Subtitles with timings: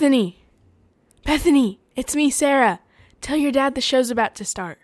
[0.00, 0.38] Bethany.
[1.26, 2.80] Bethany, it's me, Sarah.
[3.20, 4.78] Tell your dad the show's about to start.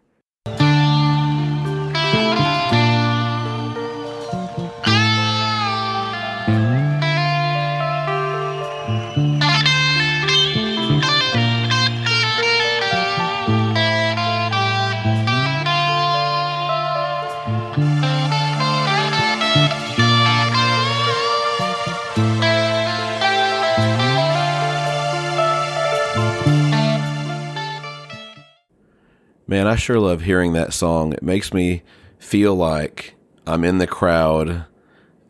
[29.49, 31.13] Man, I sure love hearing that song.
[31.13, 31.85] It makes me
[32.19, 33.15] feel like
[33.47, 34.65] I'm in the crowd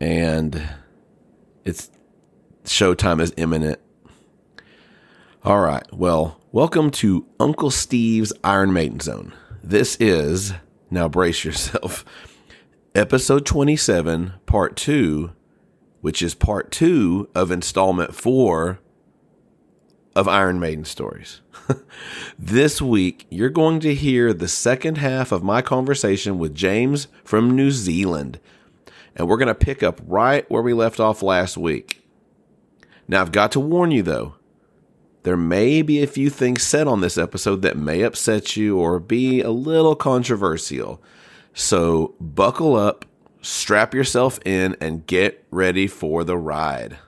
[0.01, 0.67] and
[1.67, 1.91] it's
[2.65, 3.79] showtime is imminent.
[5.45, 5.85] All right.
[5.93, 9.35] Well, welcome to Uncle Steve's Iron Maiden Zone.
[9.63, 10.55] This is,
[10.91, 12.03] now brace yourself,
[12.95, 15.31] episode 27, part 2,
[16.01, 18.79] which is part 2 of installment 4
[20.17, 21.43] of Iron Maiden stories.
[22.39, 27.55] this week, you're going to hear the second half of my conversation with James from
[27.55, 28.41] New Zealand.
[29.15, 32.03] And we're going to pick up right where we left off last week.
[33.07, 34.37] Now, I've got to warn you though,
[35.25, 38.99] there may be a few things said on this episode that may upset you or
[38.99, 41.03] be a little controversial.
[41.53, 43.05] So, buckle up,
[43.43, 46.99] strap yourself in, and get ready for the ride.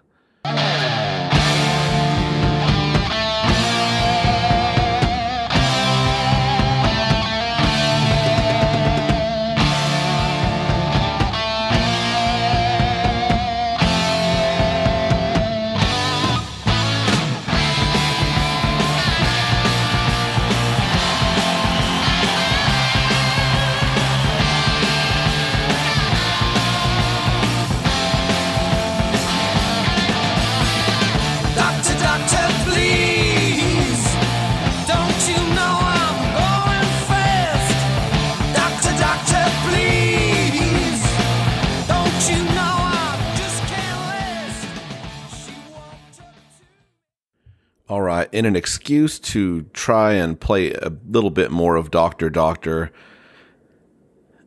[48.32, 52.90] In an excuse to try and play a little bit more of Doctor Doctor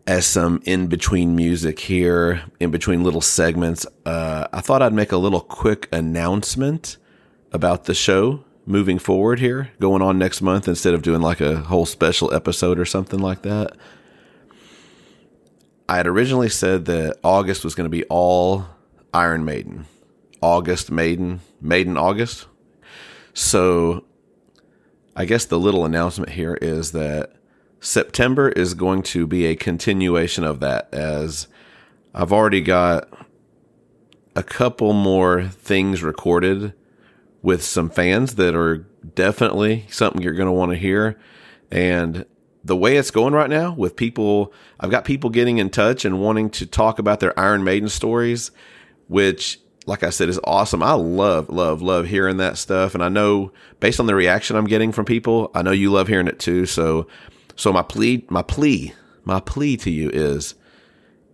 [0.07, 5.11] as some in between music here, in between little segments, uh, I thought I'd make
[5.11, 6.97] a little quick announcement
[7.51, 11.57] about the show moving forward here, going on next month instead of doing like a
[11.57, 13.77] whole special episode or something like that.
[15.87, 18.65] I had originally said that August was going to be all
[19.13, 19.85] Iron Maiden.
[20.41, 22.47] August Maiden, Maiden August.
[23.33, 24.05] So
[25.15, 27.33] I guess the little announcement here is that
[27.79, 31.47] September is going to be a continuation of that as
[32.13, 33.09] I've already got
[34.35, 36.73] a couple more things recorded
[37.41, 38.77] with some fans that are
[39.15, 41.19] definitely something you're going to want to hear.
[41.71, 42.25] And
[42.63, 46.21] the way it's going right now with people, I've got people getting in touch and
[46.21, 48.51] wanting to talk about their Iron Maiden stories,
[49.07, 50.83] which, like I said, is awesome.
[50.83, 52.93] I love, love, love hearing that stuff.
[52.93, 56.07] And I know based on the reaction I'm getting from people, I know you love
[56.07, 56.65] hearing it too.
[56.65, 57.07] So,
[57.55, 58.93] so my plea, my plea,
[59.23, 60.55] my plea to you is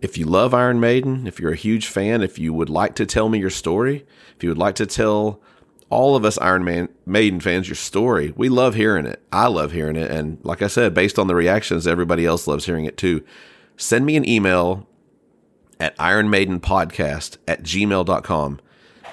[0.00, 3.06] if you love Iron Maiden, if you're a huge fan, if you would like to
[3.06, 4.06] tell me your story,
[4.36, 5.40] if you would like to tell
[5.90, 9.22] all of us Iron Man Maiden fans your story, we love hearing it.
[9.32, 10.10] I love hearing it.
[10.10, 13.24] And like I said, based on the reactions, everybody else loves hearing it too.
[13.76, 14.87] Send me an email
[15.80, 18.60] at ironmaidenpodcast at gmail.com.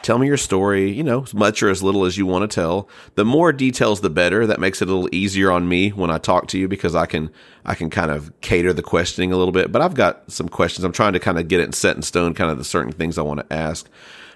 [0.02, 2.54] Tell me your story, you know, as much or as little as you want to
[2.54, 2.88] tell.
[3.16, 4.46] The more details, the better.
[4.46, 7.08] That makes it a little easier on me when I talk to you because I
[7.08, 7.32] can,
[7.66, 9.72] I can kind of cater the questioning a little bit.
[9.72, 10.84] But I've got some questions.
[10.84, 13.18] I'm trying to kind of get it set in stone, kind of the certain things
[13.18, 13.90] I want to ask.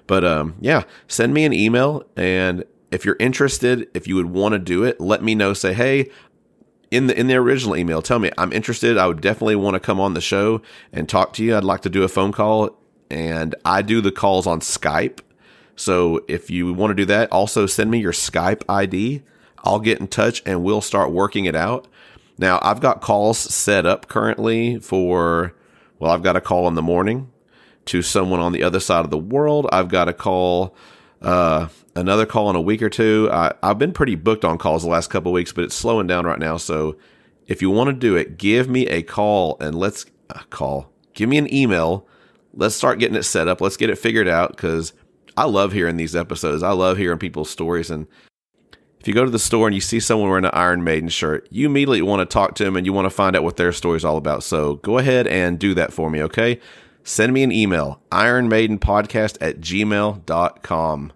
[0.08, 2.04] But um, yeah, send me an email.
[2.16, 5.54] And if you're interested, if you would want to do it, let me know.
[5.54, 6.10] Say, hey,
[6.92, 8.98] in the in the original email, tell me I'm interested.
[8.98, 11.56] I would definitely want to come on the show and talk to you.
[11.56, 12.78] I'd like to do a phone call,
[13.10, 15.20] and I do the calls on Skype.
[15.76, 19.22] So if you want to do that, also send me your Skype ID.
[19.64, 21.88] I'll get in touch and we'll start working it out.
[22.38, 25.54] Now I've got calls set up currently for
[26.00, 27.30] well, I've got a call in the morning
[27.86, 29.68] to someone on the other side of the world.
[29.72, 30.76] I've got a call,
[31.22, 31.68] uh,
[32.00, 33.30] another call in a week or two.
[33.32, 36.26] I, I've been pretty booked on calls the last couple weeks, but it's slowing down
[36.26, 36.58] right now.
[36.58, 36.98] So
[37.48, 40.92] if you want to do it, give me a call and let's uh, call.
[41.14, 42.08] Give me an email.
[42.54, 43.62] Let's start getting it set up.
[43.62, 44.94] Let's get it figured out because
[45.36, 46.64] I love hearing these episodes.
[46.64, 47.90] I love hearing people's stories.
[47.90, 48.08] And
[49.00, 51.48] if you go to the store and you see someone wearing an Iron Maiden shirt,
[51.52, 53.72] you immediately want to talk to them and you want to find out what their
[53.72, 54.44] story's all about.
[54.44, 56.60] So go ahead and do that for me, okay?
[57.04, 61.14] Send me an email, ironmaidenpodcast at gmail.com.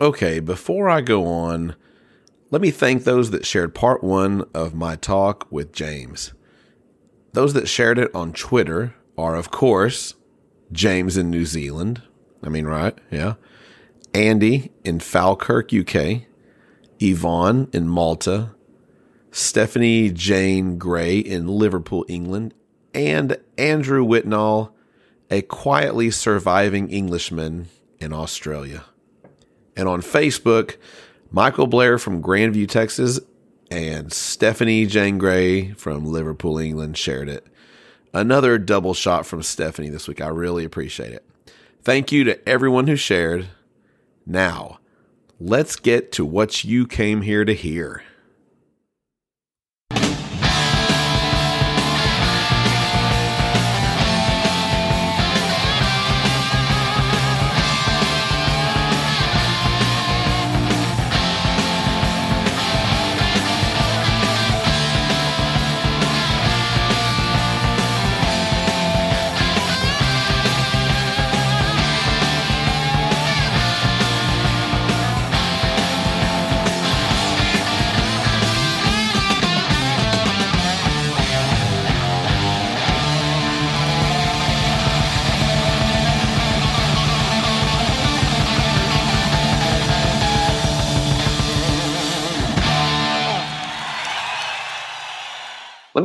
[0.00, 1.76] Okay, before I go on,
[2.50, 6.32] let me thank those that shared part one of my talk with James.
[7.34, 10.14] Those that shared it on Twitter are, of course,
[10.72, 12.00] James in New Zealand.
[12.42, 12.96] I mean, right?
[13.10, 13.34] Yeah.
[14.14, 16.22] Andy in Falkirk, UK.
[16.98, 18.54] Yvonne in Malta.
[19.30, 22.54] Stephanie Jane Gray in Liverpool, England.
[22.94, 24.72] And Andrew Whitnall,
[25.30, 27.68] a quietly surviving Englishman
[28.00, 28.86] in Australia.
[29.80, 30.76] And on Facebook,
[31.30, 33.18] Michael Blair from Grandview, Texas,
[33.70, 37.46] and Stephanie Jane Gray from Liverpool, England shared it.
[38.12, 40.20] Another double shot from Stephanie this week.
[40.20, 41.24] I really appreciate it.
[41.82, 43.48] Thank you to everyone who shared.
[44.26, 44.80] Now,
[45.40, 48.02] let's get to what you came here to hear.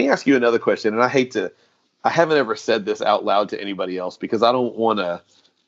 [0.06, 1.52] Me ask you another question, and I hate to,
[2.04, 5.24] I haven't ever said this out loud to anybody else because I don't want to.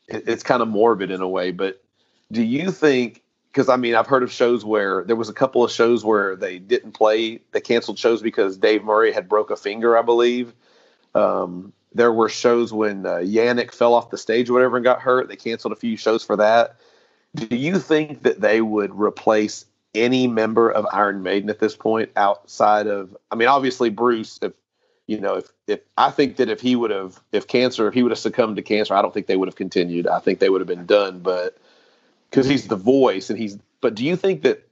[0.08, 1.82] It's kind of morbid in a way, but
[2.32, 3.24] do you think?
[3.52, 6.36] Because I mean, I've heard of shows where there was a couple of shows where
[6.36, 10.54] they didn't play, they canceled shows because Dave Murray had broke a finger, I believe.
[11.16, 15.02] Um, there were shows when uh, Janick fell off the stage or whatever and got
[15.02, 15.30] hurt.
[15.30, 16.76] They canceled a few shows for that.
[17.34, 19.66] Do you think that they would replace
[19.98, 24.54] any member of Iron Maiden at this point outside of I mean obviously Bruce if
[25.08, 28.04] you know if if I think that if he would have if cancer if he
[28.04, 30.08] would have succumbed to cancer I don't think they would have continued.
[30.08, 31.58] I think they would have been done but
[32.32, 34.68] cuz he's the voice and he's but do you think that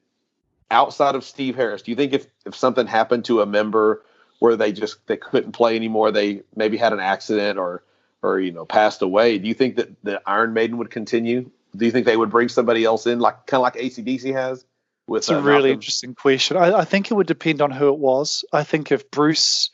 [0.69, 4.03] outside of Steve Harris do you think if if something happened to a member
[4.39, 7.83] where they just they couldn't play anymore they maybe had an accident or
[8.21, 11.49] or you know passed away do you think that the Iron Maiden would continue?
[11.75, 14.63] Do you think they would bring somebody else in like kind of like ACDC has
[15.07, 15.71] with It's a really Malcolm?
[15.71, 16.57] interesting question.
[16.57, 18.43] I, I think it would depend on who it was.
[18.51, 19.69] I think if Bruce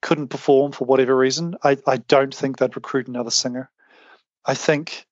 [0.00, 3.70] couldn't perform for whatever reason, I, I don't think they'd recruit another singer.
[4.46, 5.06] I think,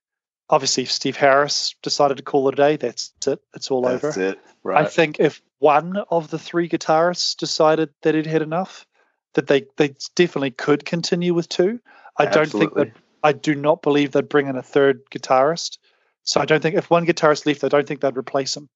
[0.49, 3.41] obviously, if Steve Harris decided to call it a day, that's it.
[3.55, 4.21] It's all That's over.
[4.21, 8.87] it right I think if one of the three guitarists decided that he'd had enough,
[9.35, 11.81] that they, they definitely could continue with two.
[12.17, 15.79] I don't think that I do not believe they'd bring in a third guitarist.
[16.25, 18.69] So I don't think if one guitarist left, I don't think they'd replace him.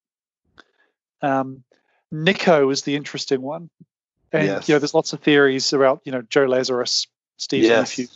[1.22, 1.64] Um,
[2.10, 3.70] Nicko is the interesting one,
[4.32, 4.68] and Yes.
[4.68, 7.98] you know, there's lots of theories about you know Joe Lazarus, Steve's yes.
[7.98, 8.06] nephew,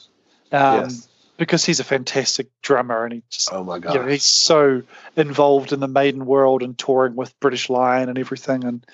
[0.53, 1.09] um, yes.
[1.39, 3.95] because he's a fantastic drummer and he just Oh my you god.
[3.95, 4.83] know, he's so
[5.17, 8.65] involved in the maiden world and touring with British Lion and everything.
[8.65, 8.85] And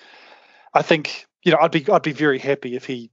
[0.73, 3.11] I think, you know, I'd be I'd be very happy if he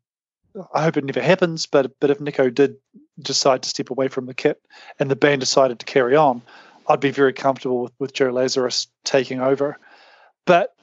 [0.74, 2.76] I hope it never happens, but but if Nicko did
[3.20, 4.62] decide to step away from the kit
[5.00, 6.42] and the band decided to carry on,
[6.88, 9.78] I'd be very comfortable with, with Joe Lazarus taking over.
[10.46, 10.74] But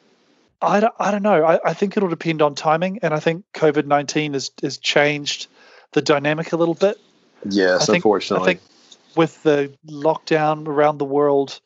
[0.62, 1.44] I don't, I don't know.
[1.44, 5.48] I, I think it'll depend on timing, and I think COVID nineteen has has changed
[5.92, 6.98] the dynamic a little bit.
[7.44, 8.42] yes, I think- unfortunately.
[8.42, 8.60] I think
[9.16, 11.60] with the lockdown around the world,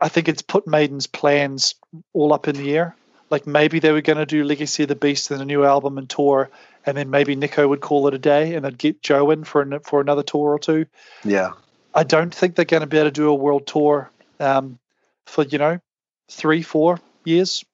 [0.00, 1.74] I think it's put Maiden's plans
[2.12, 2.94] all up in the air.
[3.30, 5.96] Like maybe they were going to do Legacy of the Beast and a new album
[5.98, 6.50] and tour,
[6.84, 9.62] and then maybe Nicko would call it a day, and they'd get Joe in for
[9.62, 10.86] an, for another tour or two.
[11.24, 11.52] yeah.
[11.92, 14.78] I don't think they're going to be able to do a world tour um,
[15.26, 15.80] for you know
[16.28, 17.64] three, four years.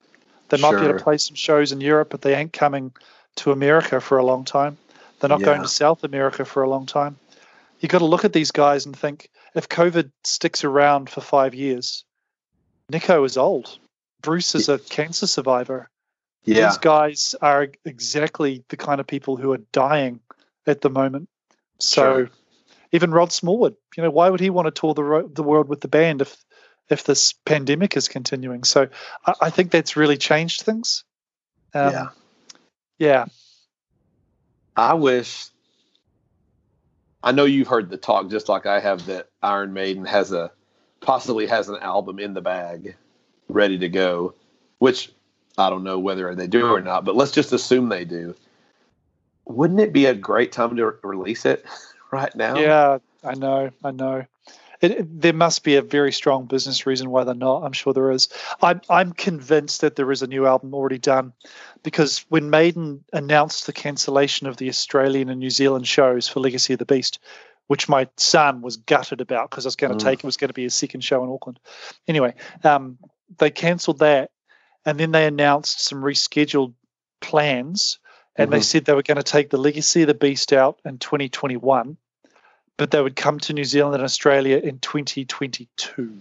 [0.49, 2.93] They might be able to play some shows in Europe, but they ain't coming
[3.37, 4.79] to America for a long time.
[5.21, 7.17] They're not going to South America for a long time.
[7.81, 11.55] You got to look at these guys and think if COVID sticks around for five
[11.55, 12.05] years,
[12.91, 13.79] Nicko is old.
[14.23, 15.91] Bruce is a cancer survivor.
[16.45, 16.69] Yeah.
[16.69, 20.21] These guys are exactly the kind of people who are dying
[20.67, 21.29] at the moment.
[21.81, 22.31] So Sure.
[22.93, 25.69] even Rod Smallwood, you know, why would he want to tour the ro- the world
[25.69, 26.45] with the band if
[26.89, 28.65] if this pandemic is continuing?
[28.65, 28.89] So
[29.27, 31.05] I, I think that's really changed things.
[31.75, 32.09] Um, yeah.
[32.99, 33.25] yeah,
[34.77, 35.47] I wish.
[37.23, 40.53] I know you've heard the talk, just like I have, that Iron Maiden has a
[41.01, 42.97] possibly has an album in the bag,
[43.49, 44.35] ready to go.
[44.79, 45.11] Which
[45.59, 48.35] I don't know whether they do or not, but let's just assume they do.
[49.47, 51.65] Wouldn't it be a great time to re- release it
[52.13, 52.59] right now?
[52.59, 54.25] yeah, I know, I know.
[54.81, 57.63] It, there must be a very strong business reason why they're not.
[57.63, 58.29] I'm sure there is.
[58.63, 61.33] I'm I'm convinced that there is a new album already done,
[61.83, 66.73] because when Maiden announced the cancellation of the Australian and New Zealand shows for Legacy
[66.75, 67.19] of the Beast,
[67.67, 70.09] which my son was gutted about because I was going to Mm.
[70.09, 71.59] take it was going to be a second show in Auckland.
[72.07, 72.99] Anyway, um,
[73.39, 74.31] they cancelled that,
[74.85, 76.75] and then they announced some rescheduled
[77.21, 77.99] plans,
[78.37, 78.65] and they Mhm.
[78.65, 81.97] said they were going to take the Legacy of the Beast out in 2021
[82.77, 86.21] but they would come to New Zealand and Australia in 2022.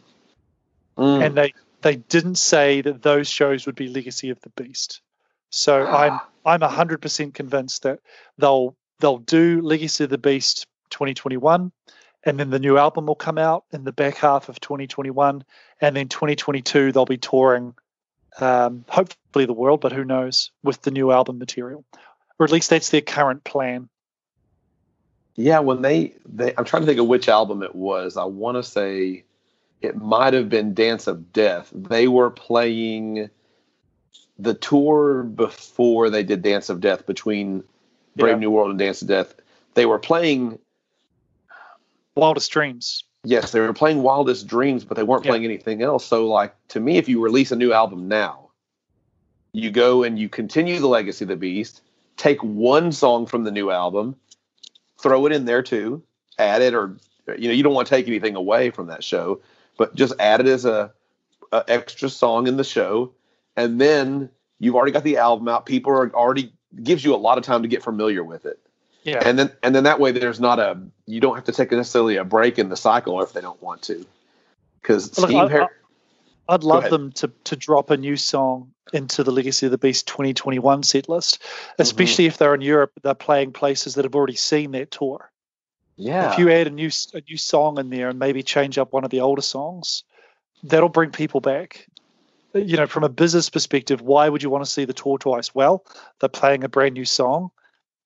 [0.97, 1.25] Mm.
[1.25, 5.01] And they, they didn't say that those shows would be Legacy of the Beast.
[5.49, 7.99] So I'm I'm 100% convinced that
[8.37, 11.71] they'll they'll do Legacy of the Beast 2021
[12.23, 15.43] and then the new album will come out in the back half of 2021
[15.81, 17.73] and then 2022 they'll be touring
[18.39, 21.83] um, hopefully the world but who knows with the new album material
[22.37, 23.89] or at least that's their current plan
[25.35, 28.17] Yeah, when they, they I'm trying to think of which album it was.
[28.17, 29.23] I want to say
[29.81, 31.71] it might have been Dance of Death.
[31.73, 33.29] They were playing
[34.39, 37.63] the tour before they did Dance of Death between
[38.15, 38.39] Brave Yeah.
[38.39, 39.35] New World and Dance of Death.
[39.73, 40.59] They were playing
[42.15, 45.31] Wildest Dreams yes, they were playing Wildest Dreams, but they weren't Yeah.
[45.31, 46.05] playing anything else.
[46.05, 48.49] So like to me if you release a new album now,
[49.53, 51.81] you go and you continue the Legacy of the Beast,
[52.17, 54.15] take one song from the new album,
[55.01, 56.03] throw it in there too,
[56.37, 56.97] add it or
[57.37, 59.41] you know, you don't want to take anything away from that show,
[59.77, 60.93] but just add it as a,
[61.51, 63.13] a extra song in the show
[63.55, 65.65] and then you've already got the album out.
[65.65, 68.59] People are already gives you a lot of time to get familiar with it.
[69.03, 71.71] yeah And then and then that way there's not a you don't have to take
[71.71, 74.05] necessarily a break in the cycle if they don't want to.
[74.81, 75.71] Because Steve Har-
[76.47, 80.07] I'd love them to to drop a new song into the Legacy of the Beast
[80.07, 81.81] 2021 set list, Mm-hmm.
[81.81, 82.91] especially if they're in Europe.
[83.01, 85.31] They're playing places that have already seen that tour.
[85.97, 86.31] yeah.
[86.33, 89.03] If you add a new a new song in there and maybe change up one
[89.03, 90.03] of the older songs,
[90.63, 91.87] that'll bring people back.
[92.53, 95.53] You know, from a business perspective, why would you want to see the tour twice?
[95.53, 95.83] Well,
[96.19, 97.51] they're playing a brand new song,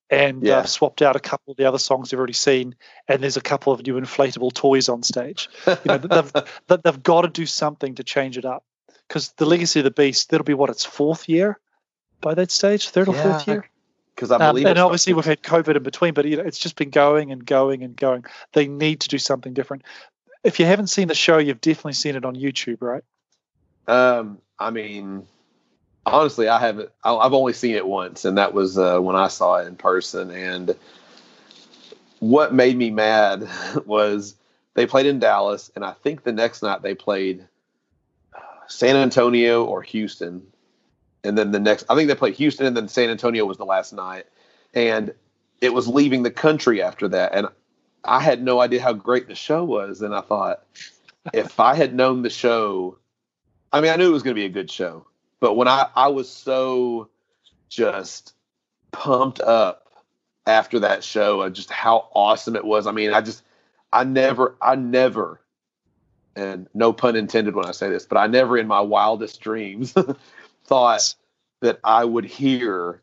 [0.10, 0.60] and Yeah.
[0.60, 2.76] uh, swapped out a couple of the other songs they've already seen,
[3.08, 5.50] and there's a couple of new inflatable toys on stage.
[5.68, 6.34] You know, they've
[6.84, 8.64] they've got to do something to change it up
[9.08, 11.60] because the Legacy of the Beast that'll be what its fourth year
[12.22, 13.70] by that stage, third or fourth year.
[14.16, 16.60] because I Um, believe and obviously we've had COVID in between, but you know, it's
[16.60, 18.26] just been going and going and going.
[18.54, 19.84] They need to do something different.
[20.44, 23.04] If you haven't seen the show, you've definitely seen it on YouTube, right?
[23.88, 25.28] Um, I mean,
[26.10, 26.90] honestly, I haven't.
[27.04, 30.32] I've only seen it once, and that was uh, when I saw it in person.
[30.32, 30.76] And
[32.20, 33.48] what made me mad
[33.86, 34.36] was
[34.74, 37.48] they played in Dallas, and I think the next night they played
[38.36, 40.44] uh, San Antonio or Houston,
[41.24, 41.86] and then the next.
[41.90, 44.26] I think they played Houston, and then San Antonio was the last night,
[44.74, 45.14] and
[45.62, 47.48] it was leaving the country after that, and
[48.04, 50.64] I had no idea how great the show was, and I thought
[51.34, 52.98] if I had known the show
[53.72, 55.06] I mean, I knew it was going to be a good show,
[55.40, 57.10] but when I I was so
[57.70, 58.34] just
[58.92, 59.90] pumped up
[60.46, 62.88] after that show of just how awesome it was.
[62.88, 63.44] I mean, I just
[63.94, 65.40] I never I never
[66.36, 69.94] and no pun intended when I say this, but I never in my wildest dreams
[70.66, 71.16] thought
[71.62, 73.02] that I would hear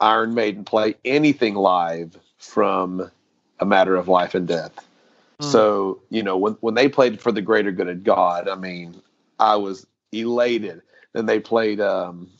[0.00, 3.10] Iron Maiden play anything live from
[3.60, 4.74] A Matter of Life and Death.
[5.40, 5.52] Mm.
[5.52, 9.00] So, you know, when when they played for the greater good of God, I mean,
[9.38, 10.82] I was elated.
[11.18, 12.30] Then they played um,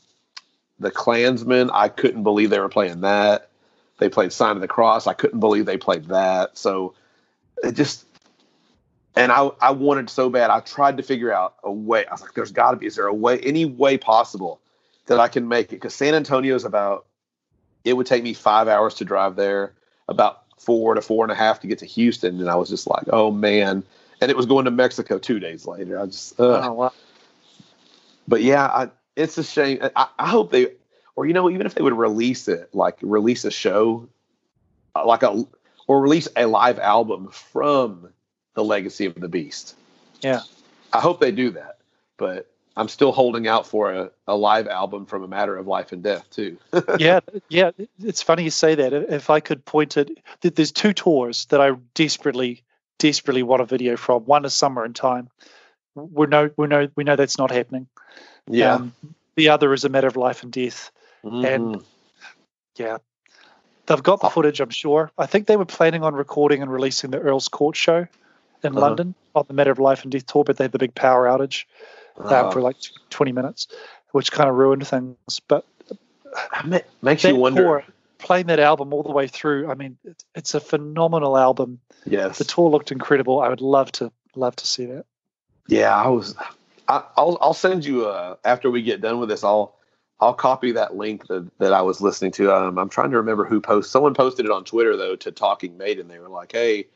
[0.79, 1.69] the Clansman.
[1.75, 3.51] I couldn't believe they were playing that.
[3.99, 5.09] They played Sign of the Cross.
[5.09, 6.57] I couldn't believe they played that.
[6.57, 6.95] So
[7.65, 8.07] it just,
[9.17, 10.51] and I I wanted so bad.
[10.51, 12.07] I tried to figure out a way.
[12.07, 12.87] I was like, there's got to be.
[12.87, 14.61] Is there a way, any way possible
[15.07, 15.77] that I can make it?
[15.81, 17.05] Because San Antonio is about.
[17.85, 19.73] It would take me five hours to drive there.
[20.07, 22.87] About four to four and a half to get to Houston, and I was just
[22.87, 23.83] like, oh man.
[24.21, 26.01] And it was going to Mexico two days later.
[26.01, 26.93] I just, ugh Oh, wow.
[28.29, 29.79] But yeah, I, it's a shame.
[29.97, 30.69] I, I hope they,
[31.17, 34.09] or you know, even if they would release it, like release a show,
[34.95, 35.45] uh, like a,
[35.87, 38.11] or release a live album from
[38.55, 39.75] the Legacy of the Beast.
[40.21, 40.43] Yeah.
[40.93, 41.79] I hope they do that,
[42.19, 45.93] but I'm still holding out for a, a live album from A Matter of Life
[45.93, 46.59] and Death too.
[46.99, 47.71] yeah, yeah.
[48.03, 48.93] It's funny you say that.
[48.93, 50.11] If I could point it,
[50.43, 52.63] th- there's two tours that I desperately,
[52.99, 54.25] desperately want a video from.
[54.27, 55.29] One is Somewhere in Time.
[55.95, 57.89] We know, we know, we know that's not happening.
[58.49, 58.75] Yeah.
[58.75, 58.93] Um,
[59.37, 60.91] the other is a matter of life and death.
[61.25, 61.85] Mhm.
[62.77, 62.99] Yeah,
[63.87, 64.61] they've got the footage.
[64.61, 65.11] I'm sure.
[65.19, 68.07] I think they were planning on recording and releasing the Earl's Court show
[68.63, 68.81] in Uh-huh.
[68.81, 71.27] London on the Matter of Life and Death tour, but they had the big power
[71.27, 71.65] outage
[72.19, 72.77] um, Uh, for like
[73.11, 73.69] 20 minutes,
[74.13, 75.17] which kind of ruined things.
[75.47, 75.65] But
[76.65, 77.63] ma- makes you wonder.
[77.63, 77.85] tour,
[78.19, 81.79] playing that album all the way through, I mean, it, it's a phenomenal album.
[82.05, 82.39] yes.
[82.39, 83.41] The tour looked incredible.
[83.41, 85.05] I would love to love to see that.
[85.69, 86.35] Yeah, I was.
[86.89, 89.45] I, I'll I'll send you uh after we get done with this.
[89.45, 89.77] I'll
[90.21, 92.53] I'll copy that link that, that I was listening to.
[92.53, 93.91] Um, I'm trying to remember who posted.
[93.91, 96.09] Someone posted it on Twitter though to Talking Maiden.
[96.09, 96.87] They were like, "Hey,"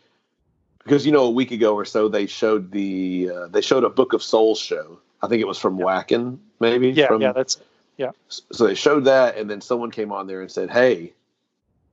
[0.83, 3.91] because you know a week ago or so they showed the uh, they showed a
[3.91, 4.99] Book of Souls show.
[5.23, 6.91] I think it was from Wacken, maybe.
[6.91, 7.59] Yeah, from, yeah, that's
[7.97, 8.11] yeah.
[8.29, 11.13] so they showed that and then someone came on there and said hey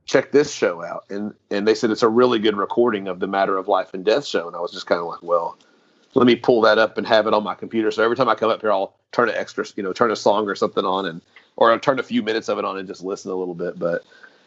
[0.06, 3.26] check this show out and and they said it's a really good recording of the
[3.26, 5.56] matter of life and death show and i was just kind of like well
[6.14, 8.34] let me pull that up and have it on my computer so every time i
[8.34, 11.06] come up here i'll turn an extra you know turn a song or something on
[11.06, 11.20] and
[11.56, 13.78] or i'll turn a few minutes of it on and just listen a little bit
[13.78, 14.02] but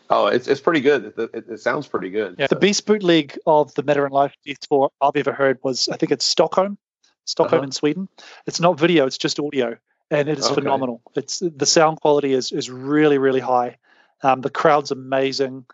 [0.09, 2.47] oh it's, it's pretty good it, it, it sounds pretty good yeah.
[2.47, 5.87] So- The Beast bootleg of the Matter in Life Death tour I've ever heard was
[5.89, 6.77] I think it's Stockholm,
[7.25, 7.65] Stockholm Uh-huh.
[7.65, 8.09] in Sweden.
[8.45, 9.77] It's not video; it's just audio,
[10.11, 10.55] and it is Okay.
[10.55, 11.01] phenomenal.
[11.15, 13.77] It's the sound quality is is really really high.
[14.21, 15.65] Um, the crowd's amazing.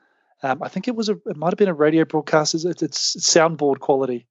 [0.44, 2.54] Um, I think it was a it might have been a radio broadcast.
[2.56, 4.26] It's, it's, it's soundboard quality,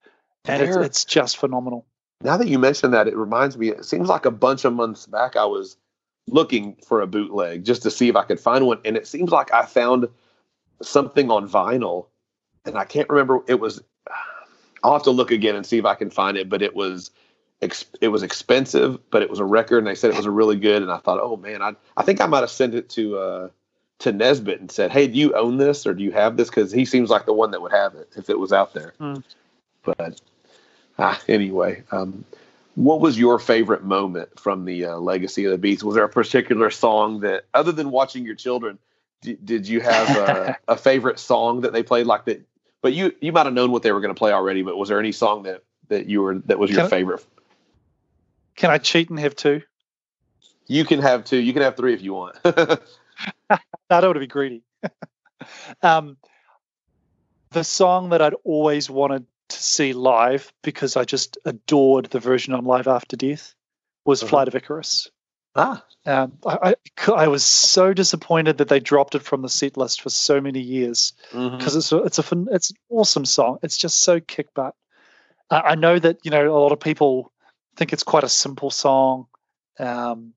[0.46, 1.86] and it's, it's just phenomenal.
[2.22, 3.68] now that you mention that, it reminds me.
[3.68, 5.76] It seems like a bunch of months back, I was
[6.26, 9.30] looking for a bootleg just to see if I could find one, and it seems
[9.30, 10.08] like I found
[10.82, 12.06] something on vinyl,
[12.64, 13.40] and I can't remember.
[13.46, 13.82] It was.
[14.84, 17.10] I'll have to look again and see if I can find it, but it was.
[18.00, 20.54] It was expensive, but it was a record, and they said it was a really
[20.54, 20.80] good.
[20.80, 23.48] And I thought, oh man, I I think I might have sent it to uh,
[23.98, 26.48] to Nesbitt and said, hey, do you own this or do you have this?
[26.48, 28.94] Because he seems like the one that would have it if it was out there.
[28.98, 29.16] Hmm.
[29.84, 30.20] But
[30.98, 32.24] ah, anyway, um,
[32.74, 35.82] what was your favorite moment from the uh, Legacy of the Beast?
[35.82, 38.78] Was there a particular song that, other than watching your children,
[39.22, 42.46] d- did you have uh, a favorite song that they played like that?
[42.82, 44.62] But you you might have known what they were going to play already.
[44.62, 47.24] But was there any song that that you were that was your Can I- favorite?
[48.56, 49.62] Can I cheat and have two?
[50.66, 51.38] You can have two.
[51.38, 52.36] You can have three if you want.
[52.44, 52.78] I
[53.88, 54.62] don't want to be greedy.
[55.82, 56.16] um,
[57.50, 62.54] the song that I'd always wanted to see live because I just adored the version
[62.54, 63.54] on Live After Death
[64.04, 64.30] was Uh-huh.
[64.30, 65.10] Flight of Icarus.
[65.56, 66.74] ah, Um, I,
[67.06, 70.40] I, I was so disappointed that they dropped it from the set list for so
[70.40, 73.58] many years because it's a, it's a fun- it's an awesome song.
[73.62, 74.74] It's just so kick butt.
[75.50, 77.32] I, I know that you know a lot of people
[77.76, 79.26] think it's quite a simple song.
[79.78, 80.34] Um,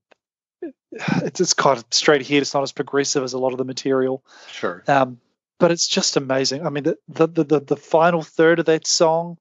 [0.62, 0.76] it-
[1.24, 2.41] it's it's kind of straight ahead.
[2.41, 4.84] It's not as progressive as a lot of the material, sure.
[4.88, 5.19] um,
[5.62, 6.65] but it's just amazing.
[6.65, 9.38] I mean, the, the the the final third of that song,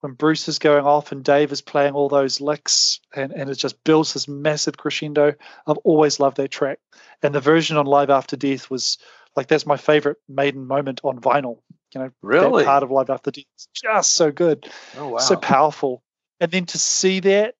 [0.00, 3.54] when Bruce is going off and Dave is playing all those licks, and and it
[3.54, 5.34] just builds this massive crescendo.
[5.66, 6.80] I've always loved that track,
[7.22, 8.98] and the version on Live After Death was
[9.36, 11.58] like that's my favorite Maiden moment on vinyl.
[11.94, 12.62] You know, Really?
[12.64, 15.18] that part of Live After Death is just so good, Oh wow.
[15.18, 16.02] so powerful.
[16.40, 17.54] And then to see that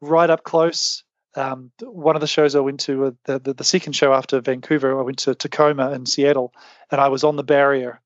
[0.00, 1.02] right up close,
[1.36, 4.40] um, one of the shows I went to, uh, the, the the second show after
[4.40, 6.52] Vancouver, I went to Tacoma in Seattle,
[6.90, 8.00] and I was on the barrier,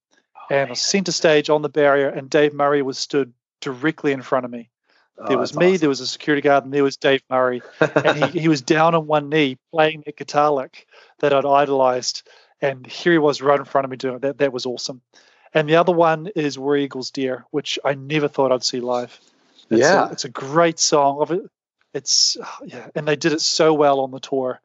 [0.50, 4.22] and I was center stage on the barrier, and Dave Murray was stood directly in
[4.22, 4.70] front of me.
[5.18, 5.80] Oh, There was me, awesome.
[5.80, 8.94] there was a security guard, and there was Dave Murray, and he, he was down
[8.94, 10.86] on one knee playing that guitar lick
[11.18, 12.28] that I'd idolized,
[12.60, 14.22] and here he was right in front of me doing it.
[14.22, 15.02] That that was awesome.
[15.54, 19.18] And the other one is Where Eagles Dare, which I never thought I'd see live.
[19.70, 20.08] It's Yeah.
[20.08, 21.48] a, it's a great song.
[21.98, 24.60] It's yeah, and they did it so well on the tour.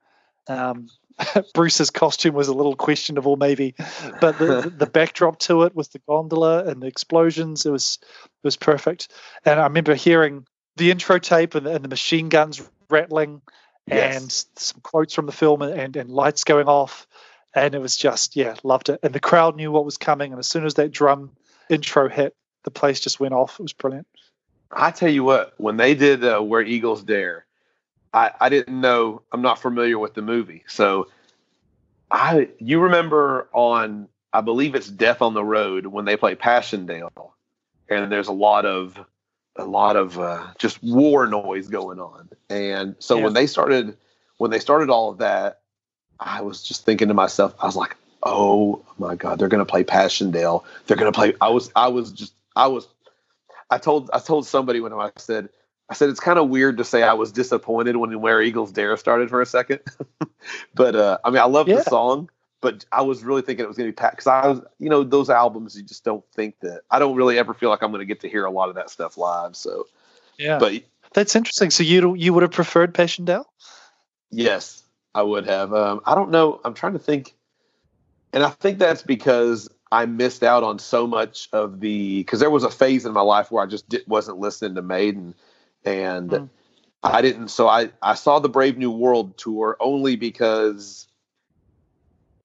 [0.48, 0.88] Um,
[1.54, 3.76] Bruce's costume was a little questionable, maybe,
[4.20, 8.44] but the, the, backdrop to it with the gondola and the explosions, it was it
[8.44, 9.10] was perfect.
[9.46, 13.42] And I remember hearing the intro tape and the, and the machine guns rattling,
[13.86, 14.22] Yes.
[14.22, 17.06] and some quotes from the film and, and lights going off,
[17.54, 19.00] and it was just yeah, loved it.
[19.04, 21.32] And the crowd knew what was coming, and as soon as that drum
[21.70, 23.60] intro hit, the place just went off.
[23.60, 24.08] It was brilliant.
[24.72, 27.46] I tell you what, when they did uh, Where Eagles Dare,
[28.14, 29.22] I, I didn't know.
[29.32, 31.08] I'm not familiar with the movie, so
[32.12, 37.34] I you remember on I believe it's Death on the Road when they play Passchendaele,
[37.90, 38.98] and there's a lot of
[39.56, 43.26] a lot of uh, just war noise going on, and so Yeah.
[43.26, 43.98] when they started
[44.38, 45.62] when they started all of that,
[46.20, 49.84] I was just thinking to myself, I was like, oh my god, they're gonna play
[49.84, 50.64] Passchendaele.
[50.86, 51.34] They're gonna play.
[51.42, 52.88] I was I was just I was
[53.74, 55.50] I told I told somebody when I said
[55.90, 58.96] I said it's kind of weird to say I was disappointed when Where Eagles Dare
[58.98, 59.80] started for a second,
[60.76, 61.78] but uh, I mean I love Yeah.
[61.78, 62.30] the song,
[62.62, 64.90] but I was really thinking it was going to be packed because I was you
[64.90, 67.92] know those albums you just don't think that I don't really ever feel like I'm
[67.92, 69.56] going to get to hear a lot of that stuff live.
[69.56, 69.88] So,
[70.38, 70.84] Yeah, but
[71.14, 71.72] that's interesting.
[71.72, 73.46] So you you would have preferred Passchendaele?
[74.30, 74.84] Yes,
[75.16, 75.74] I would have.
[75.74, 76.62] Um, I don't know.
[76.64, 77.36] I'm trying to think,
[78.34, 82.50] and I think that's because I missed out on so much of the because there
[82.50, 85.36] was a phase in my life where I just wasn't listening to Maiden,
[85.86, 86.50] and Mm.
[87.04, 87.50] I didn't.
[87.50, 91.08] So I I saw the Brave New World tour only because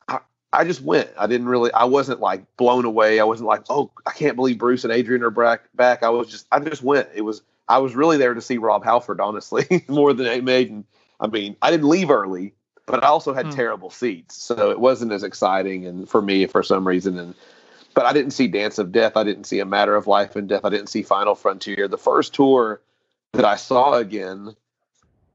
[0.08, 0.18] I
[0.52, 1.08] I just went.
[1.18, 1.72] I didn't really.
[1.72, 3.18] I wasn't like blown away.
[3.18, 5.62] I wasn't like, oh, I can't believe Bruce and Adrian are back.
[5.74, 6.02] Back.
[6.02, 6.46] I was just.
[6.52, 7.08] I just went.
[7.14, 7.40] It was.
[7.66, 10.84] I was really there to see Rob Halford, honestly, more than a Maiden.
[11.18, 12.54] I mean, I didn't leave early,
[12.88, 13.52] but I also had Hmm.
[13.52, 15.86] terrible seats, so it wasn't as exciting.
[15.86, 17.34] And for me, for some reason, and
[17.94, 19.16] but I didn't see Dance of Death.
[19.16, 20.64] I didn't see A Matter of Life and Death.
[20.64, 21.88] I didn't see Final Frontier.
[21.88, 22.80] The first tour
[23.32, 24.54] that I saw again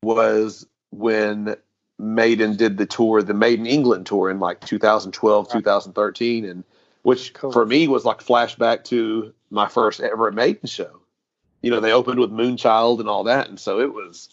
[0.02, 1.56] was when
[2.00, 6.64] Maiden did the tour, the Maiden England tour in like 2012, 2013, and
[7.04, 7.52] which Cool.
[7.52, 11.02] for me was like flashback to my first ever Maiden show.
[11.62, 14.30] You know, they opened with Moonchild and all that, and so it was.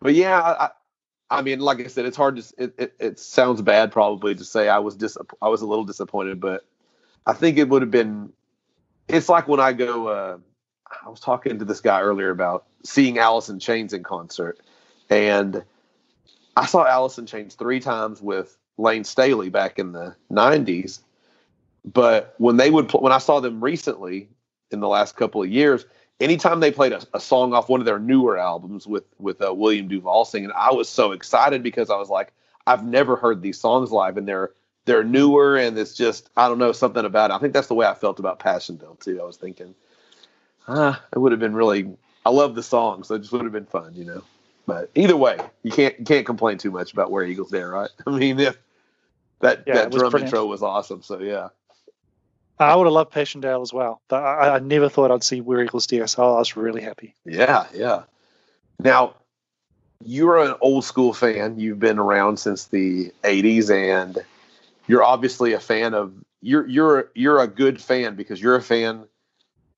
[0.00, 0.70] But yeah, I,
[1.30, 2.54] I- mean, like I said, it's hard to.
[2.58, 5.16] It, it, it sounds bad probably to say I was dis.
[5.42, 6.64] I was a little disappointed, but
[7.26, 8.32] I think it would have been.
[9.08, 10.08] It's like when I go.
[10.08, 10.38] Uh,
[11.04, 14.60] I was talking to this guy earlier about seeing in Chains in concert,
[15.10, 15.64] and
[16.56, 16.84] I saw
[17.18, 21.00] in Chains three times with Layne Staley back in the '90s.
[21.84, 24.28] But when they would, pl- when I saw them recently
[24.70, 25.86] in the last couple of years,
[26.20, 29.52] anytime they played a, a song off one of their newer albums with with uh,
[29.52, 32.32] William DuVall singing, I was so excited because I was like,
[32.66, 34.50] I've never heard these songs live, and they're
[34.84, 37.34] they're newer, and it's just I don't know something about it.
[37.34, 39.20] I think that's the way I felt about Passchendaele too.
[39.20, 39.74] I was thinking,
[40.68, 41.88] ah, it would have been really.
[42.24, 44.22] I love the song, so it just would have been fun, you know.
[44.66, 47.90] But either way, you can't you can't complain too much about where Eagles Dare, right?
[48.06, 48.58] I mean, if
[49.40, 51.48] that Yeah, that drum intro was awesome, so yeah.
[52.58, 54.00] I would have loved Passchendaele as well.
[54.08, 57.14] But I, I never thought I'd see Where Eagles so I was really happy.
[57.24, 58.04] Yeah, yeah.
[58.78, 59.14] Now,
[60.04, 61.58] you're an old school fan.
[61.58, 64.18] You've been around since the '80s, and
[64.86, 66.12] you're obviously a fan of.
[66.42, 69.06] You're you're you're a good fan because you're a fan.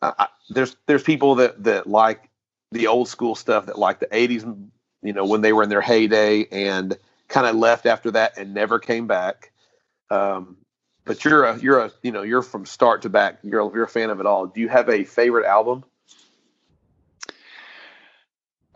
[0.02, 2.28] I, I, there's there's people that that like
[2.72, 4.68] the old school stuff that like the '80s.
[5.02, 8.54] You know, when they were in their heyday, and kind of left after that and
[8.54, 9.52] never came back.
[10.10, 10.56] Um,
[11.08, 13.38] but you're a you're a you know you're from start to back.
[13.42, 14.46] You're you're a fan of it all.
[14.46, 15.84] Do you have a favorite album?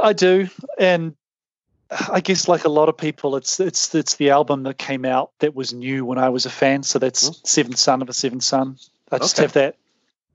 [0.00, 1.14] I do, and
[1.90, 5.30] I guess like a lot of people, it's it's it's the album that came out
[5.40, 6.82] that was new when I was a fan.
[6.82, 7.34] So that's Hmm.
[7.44, 8.78] Seventh Son of a Seventh Son.
[9.12, 9.42] I just Okay.
[9.44, 9.76] have that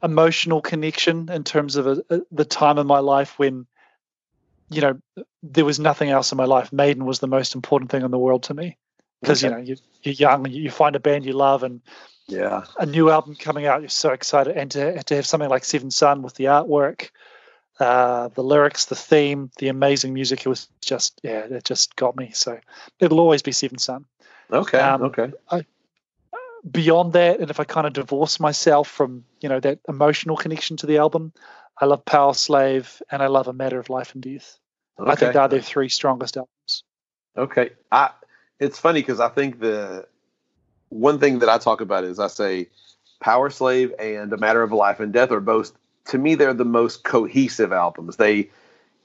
[0.03, 3.65] emotional connection in terms of a, a, the time of my life when,
[4.69, 4.99] you know,
[5.41, 6.71] there was nothing else in my life.
[6.71, 8.77] Maiden was the most important thing in the world to me
[9.21, 9.75] because you know you,
[10.07, 11.81] you're young, and you find a band you love, and
[12.27, 12.63] Yeah.
[12.77, 15.93] a new album coming out, you're so excited, and to to have something like Seventh
[15.93, 17.09] Son with the artwork,
[17.79, 22.15] uh, the lyrics, the theme, the amazing music, it was just yeah, it just got
[22.15, 22.31] me.
[22.33, 22.59] So
[22.99, 24.05] it'll always be Seventh Son.
[24.51, 24.79] Okay.
[24.79, 25.31] Um, okay.
[26.69, 30.75] Beyond that, and if I kind of divorce myself from you know that emotional connection
[30.77, 31.31] to the album,
[31.79, 34.59] I love Power Slave and I love A Matter of Life and Death.
[34.99, 36.83] I think they're their three strongest albums.
[37.37, 37.69] Okay.
[37.91, 38.09] I
[38.59, 40.07] it's funny because I think the
[40.89, 42.69] one thing that I talk about is I say
[43.19, 45.71] Power Slave and A Matter of Life and Death are both
[46.05, 48.15] to me they're the most cohesive albums.
[48.15, 48.49] They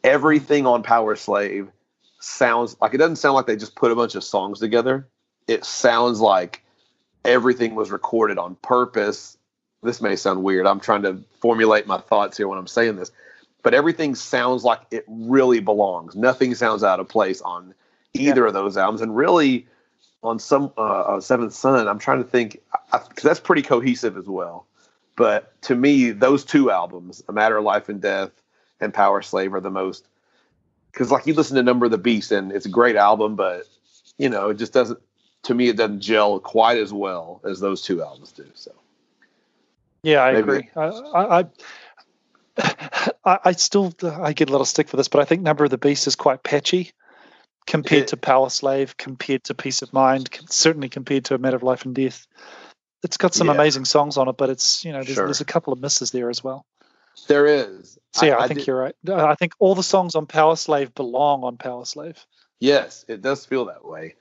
[0.05, 1.69] everything on Power Slave
[2.21, 5.09] sounds like it doesn't sound like they just put a bunch of songs together.
[5.49, 6.63] It sounds like
[7.25, 9.37] everything was recorded on purpose.
[9.83, 10.67] This may sound weird.
[10.67, 13.11] I'm trying to formulate my thoughts here when I'm saying this.
[13.65, 16.15] But everything sounds like it really belongs.
[16.17, 17.75] Nothing sounds out of place on
[18.15, 19.01] either of those albums.
[19.01, 19.67] And really,
[20.23, 22.61] on some uh, uh, Seventh Son, I'm trying to think
[22.93, 24.67] because that's pretty cohesive as well.
[25.17, 28.31] But to me, those two albums, A Matter of Life and Death
[28.81, 30.07] and Power Slave, are the most.
[30.91, 33.67] Because like you listen to Number of the Beast, and it's a great album, but
[34.19, 34.99] you know it just doesn't.
[35.45, 38.47] To me, it doesn't gel quite as well as those two albums do.
[38.55, 38.73] So
[40.03, 40.71] Yeah, I Maybe- agree.
[40.77, 41.45] I, I, I,
[43.25, 45.71] I I still I get a little stick for this, but I think Number of
[45.71, 46.93] the Beast is quite patchy
[47.67, 51.57] compared It- to Power Slave, compared to Piece of Mind, certainly compared to A Matter
[51.57, 52.27] of Life and Death.
[53.03, 53.55] It's got some Yeah.
[53.55, 55.27] amazing songs on it, but it's you know there's, Sure.
[55.27, 56.65] there's a couple of misses there as well.
[57.29, 57.99] there is.
[58.13, 58.95] So yeah, I, think did- you're right.
[59.09, 62.25] I think all the songs on Power Slave belong on Power Slave.
[62.59, 64.15] Yes, it does feel that way.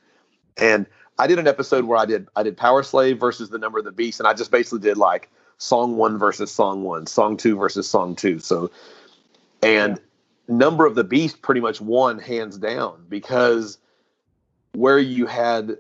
[0.58, 0.86] And
[1.18, 3.86] I did an episode where I did I did Power Slave versus the Number of
[3.86, 7.56] the Beast, and I just basically did like song one versus song one, song two
[7.56, 8.40] versus song two.
[8.40, 8.70] So,
[9.64, 10.00] and
[10.52, 13.78] Number of the Beast pretty much won hands down because
[14.74, 15.78] where you had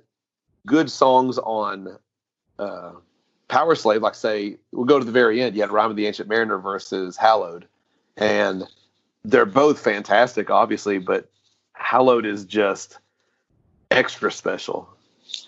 [0.65, 1.97] good songs on
[2.57, 2.93] uh,
[3.49, 5.55] Power Slave, like say we'll go to the very end.
[5.55, 7.67] You had Rhyme of the Ancient Mariner versus Hallowed,
[8.15, 8.63] and
[9.25, 11.29] they're both fantastic, obviously, but
[11.73, 12.97] Hallowed is just
[13.91, 14.87] extra special.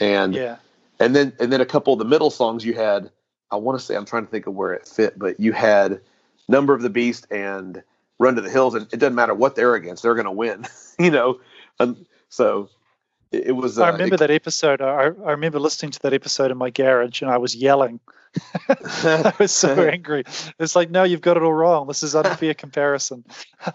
[0.02, 0.58] And Yeah,
[1.00, 3.10] and then and then a couple of the middle songs you had,
[3.52, 6.02] I want to say I'm trying to think of where it fit, but you had
[6.50, 7.82] Number of the Beast and
[8.20, 10.66] Run to the Hills, and it doesn't matter what they're against, they're gonna win,
[11.00, 11.40] you know.
[11.80, 12.70] And so
[13.32, 13.80] it, it was.
[13.80, 14.82] Uh, I remember it- that episode.
[14.82, 18.00] I, I remember listening to that episode in my garage, and I was yelling.
[18.70, 20.24] I was so angry.
[20.60, 21.88] It's like, no, you've got it all wrong.
[21.88, 23.24] This is unfair comparison.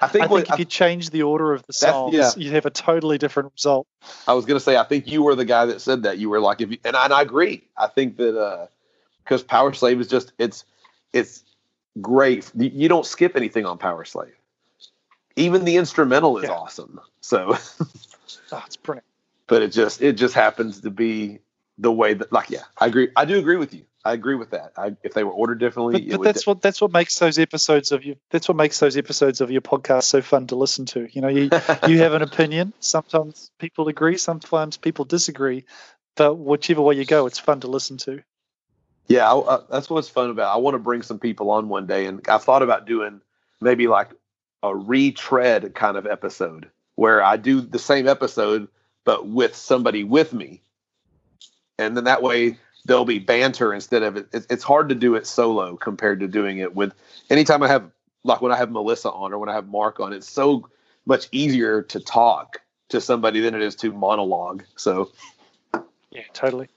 [0.01, 2.31] I think I what- think if you change the order of the songs, yeah.
[2.37, 3.87] you'd have a totally different result.
[4.27, 6.19] I was gonna say, I think you were the guy that said that.
[6.19, 7.65] You were like, if you, and I, and I agree.
[7.77, 8.69] I think that
[9.25, 10.65] because Power Slave is just it's
[11.13, 11.43] it's
[12.01, 12.51] great.
[12.57, 14.35] You don't skip anything on Power Slave.
[15.37, 16.51] Even the instrumental is Yeah.
[16.53, 17.01] awesome.
[17.21, 17.57] So,
[18.53, 19.05] Oh, it's brilliant.
[19.47, 21.39] but it just it just happens to be
[21.79, 23.11] the way that like yeah, I agree.
[23.17, 23.85] I do agree with you.
[24.05, 24.73] I agree with that.
[24.77, 27.93] I, if they were ordered differently, But, but that's what that's what makes those episodes
[27.93, 28.17] of you.
[28.31, 31.09] That's what makes those episodes of your podcast so fun to listen to.
[31.13, 31.51] You know, you
[31.87, 32.73] you have an opinion.
[32.81, 34.17] Sometimes people agree.
[34.17, 35.65] Sometimes people disagree.
[36.17, 38.23] But whichever way you go, it's fun to listen to.
[39.09, 40.53] Yeah, I, uh, that's what's fun about.
[40.53, 40.55] it.
[40.55, 43.21] I want to bring some people on one day, and I've thought about doing
[43.61, 44.11] maybe like
[44.63, 48.69] a retread kind of episode where I do the same episode
[49.05, 50.61] but with somebody with me,
[51.79, 54.29] and then that way there'll be banter instead of it.
[54.33, 56.93] It's hard to do it solo compared to doing it with.
[57.31, 57.91] Anytime I have
[58.25, 60.69] like when I have Melissa on or when I have Mark on, it's so
[61.07, 64.65] much easier to talk to somebody than it is to monologue.
[64.77, 65.11] So
[66.11, 66.69] Yeah, totally.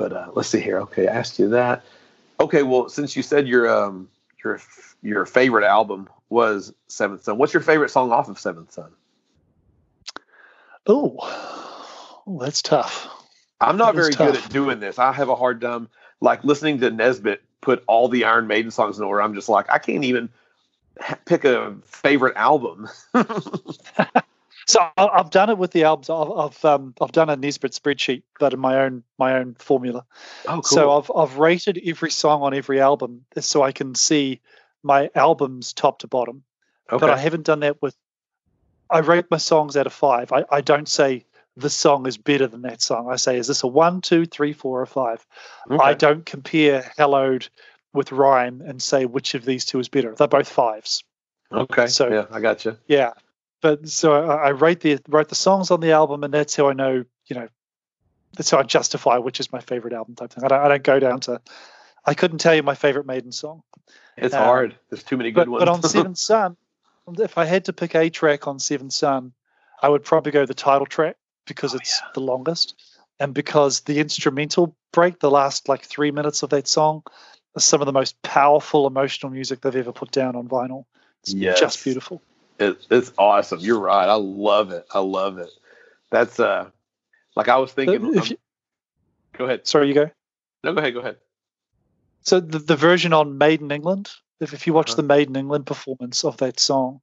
[0.00, 0.78] But uh, let's see here.
[0.80, 1.84] Okay, I asked you that.
[2.40, 4.08] Okay, well, since you said your um
[4.42, 4.58] your
[5.02, 8.90] your favorite album was Seventh Son, what's your favorite song off of Seventh Son?
[10.86, 13.08] Oh, that's tough.
[13.60, 14.98] I'm not That very good at doing this.
[14.98, 15.90] I have a hard time
[16.22, 19.20] like listening to Nesbitt put all the Iron Maiden songs in order.
[19.20, 20.30] I'm just like I can't even
[21.26, 22.88] pick a favorite album.
[24.70, 26.10] So I've done it with the albums.
[26.10, 30.04] I've I've, um, I've done a Nesbitt spreadsheet, but in my own my own formula.
[30.46, 30.62] Oh, cool.
[30.62, 34.40] So I've I've rated every song on every album so I can see
[34.82, 36.42] my albums top to bottom.
[36.90, 37.00] okay.
[37.00, 37.96] But I haven't done that with.
[38.88, 40.32] I rate my songs out of five.
[40.32, 41.24] I, I don't say
[41.56, 43.08] this song is better than that song.
[43.10, 45.24] I say is this a one, two, three, four, or five.
[45.70, 45.82] Okay.
[45.82, 47.48] I don't compare Hallowed
[47.92, 50.14] with Rhyme and say which of these two is better.
[50.14, 51.02] They're both fives.
[51.52, 51.86] okay.
[51.88, 52.76] so- yeah, I got you.
[52.86, 53.12] Yeah,
[53.60, 56.68] but so I, I rate the write the songs on the album, and that's how
[56.68, 57.04] I know.
[57.26, 57.48] You know,
[58.36, 60.44] that's how I justify which is my favorite album type thing.
[60.44, 61.40] I don't, I don't go down to.
[62.04, 63.62] I couldn't tell you my favorite Maiden song,
[64.16, 64.78] It's Um, hard.
[64.88, 65.60] There's too many good but ones.
[65.60, 66.56] but on Seventh Son,
[67.18, 69.32] if I had to pick a track on Seventh Son,
[69.82, 72.74] I would probably go the title track because Oh, it's the longest,
[73.18, 77.02] and because the instrumental break, the last like three minutes of that song,
[77.54, 80.84] is some of the most powerful emotional music they've ever put down on vinyl.
[81.22, 81.60] It's Yes.
[81.60, 82.22] just beautiful.
[82.60, 83.58] It, it's awesome.
[83.60, 84.08] You're right.
[84.08, 84.86] I love it.
[84.92, 85.50] I love it.
[86.10, 86.68] That's uh,
[87.34, 88.04] like I was thinking.
[88.04, 88.36] Um, you-
[89.32, 89.66] go ahead.
[89.66, 90.10] sorry, you go.
[90.62, 90.94] No, go ahead.
[90.94, 91.16] Go ahead.
[92.22, 94.96] So the, the version on Maiden England, if, if you watch Uh-huh.
[95.02, 97.00] the Maiden England performance of that song,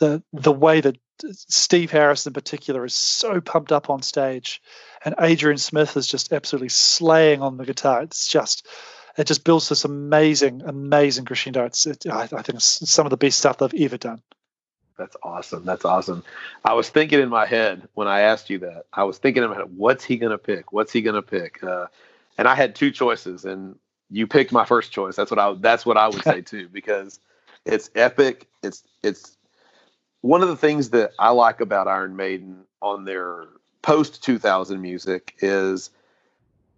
[0.00, 0.98] the the way that
[1.32, 4.60] Steve Harris in particular is so pumped up on stage,
[5.04, 8.02] and Adrian Smith is just absolutely slaying on the guitar.
[8.02, 8.66] It's just
[9.16, 11.64] it just builds this amazing, amazing crescendo.
[11.64, 14.20] It's it, I, I think it's some of the best stuff they've ever done.
[14.96, 15.64] That's awesome.
[15.64, 16.22] That's awesome.
[16.64, 18.84] I was thinking in my head when I asked you that.
[18.92, 20.72] I was thinking head, what's he gonna pick?
[20.72, 21.62] What's he gonna pick?
[21.62, 21.86] Uh,
[22.38, 23.76] and I had two choices, and
[24.10, 25.16] you picked my first choice.
[25.16, 25.54] That's what I.
[25.54, 27.18] That's what I would say too, because
[27.64, 28.48] it's epic.
[28.62, 29.36] It's it's
[30.20, 33.44] one of the things that I like about Iron Maiden on their
[33.82, 35.90] post 2000 music is,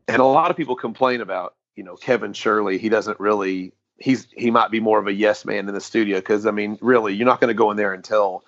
[0.09, 2.79] and a lot of people complain about, you know, Kevin Shirley.
[2.79, 3.73] He doesn't really.
[3.99, 6.79] He's he might be more of a yes man in the studio because I mean,
[6.81, 8.45] really, you're not going to go in there and tell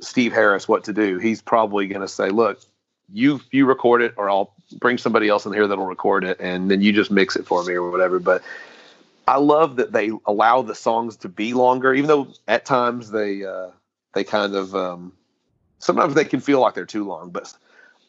[0.00, 1.18] Steve Harris what to do.
[1.18, 2.60] He's probably going to say, "Look,
[3.12, 6.70] you you record it, or I'll bring somebody else in here that'll record it, and
[6.70, 8.42] then you just mix it for me or whatever." But
[9.26, 13.44] I love that they allow the songs to be longer, even though at times they
[13.44, 13.68] uh,
[14.14, 15.12] they kind of um,
[15.78, 17.30] sometimes they can feel like they're too long.
[17.30, 17.52] But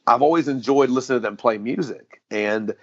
[0.08, 2.76] I've always enjoyed listening to them play music, and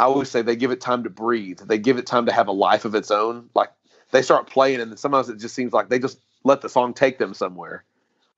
[0.00, 1.60] I always say they give it time to breathe.
[1.60, 3.50] They give it time to have a life of its own.
[3.54, 3.70] Like
[4.12, 7.18] they start playing, and sometimes it just seems like they just let the song take
[7.18, 7.84] them somewhere.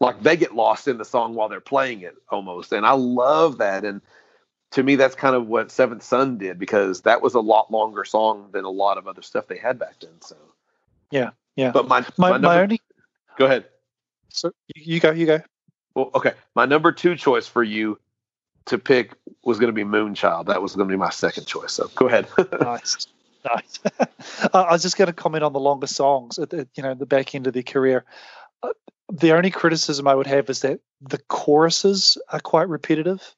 [0.00, 3.58] Like they get lost in the song while they're playing it almost, and I love
[3.58, 3.84] that.
[3.84, 4.00] And
[4.72, 8.04] to me, that's kind of what Seventh Son did because that was a lot longer
[8.04, 10.20] song than a lot of other stuff they had back then.
[10.20, 10.34] So
[11.12, 11.70] Yeah, yeah.
[11.70, 12.80] But my my, my, my only
[13.38, 13.66] go ahead.
[14.30, 15.40] so you go, you go.
[15.94, 18.00] Well, okay, my number two choice for you
[18.66, 20.46] to pick was going to be Moonchild.
[20.46, 21.72] That was going to be my second choice.
[21.72, 22.26] So go ahead.
[22.60, 23.06] nice,
[23.44, 23.80] nice.
[24.54, 27.06] I was just going to comment on the longer songs at the, you know the
[27.06, 28.04] back end of their career.
[28.62, 28.70] Uh,
[29.12, 33.34] the only criticism I would have is that the choruses are quite repetitive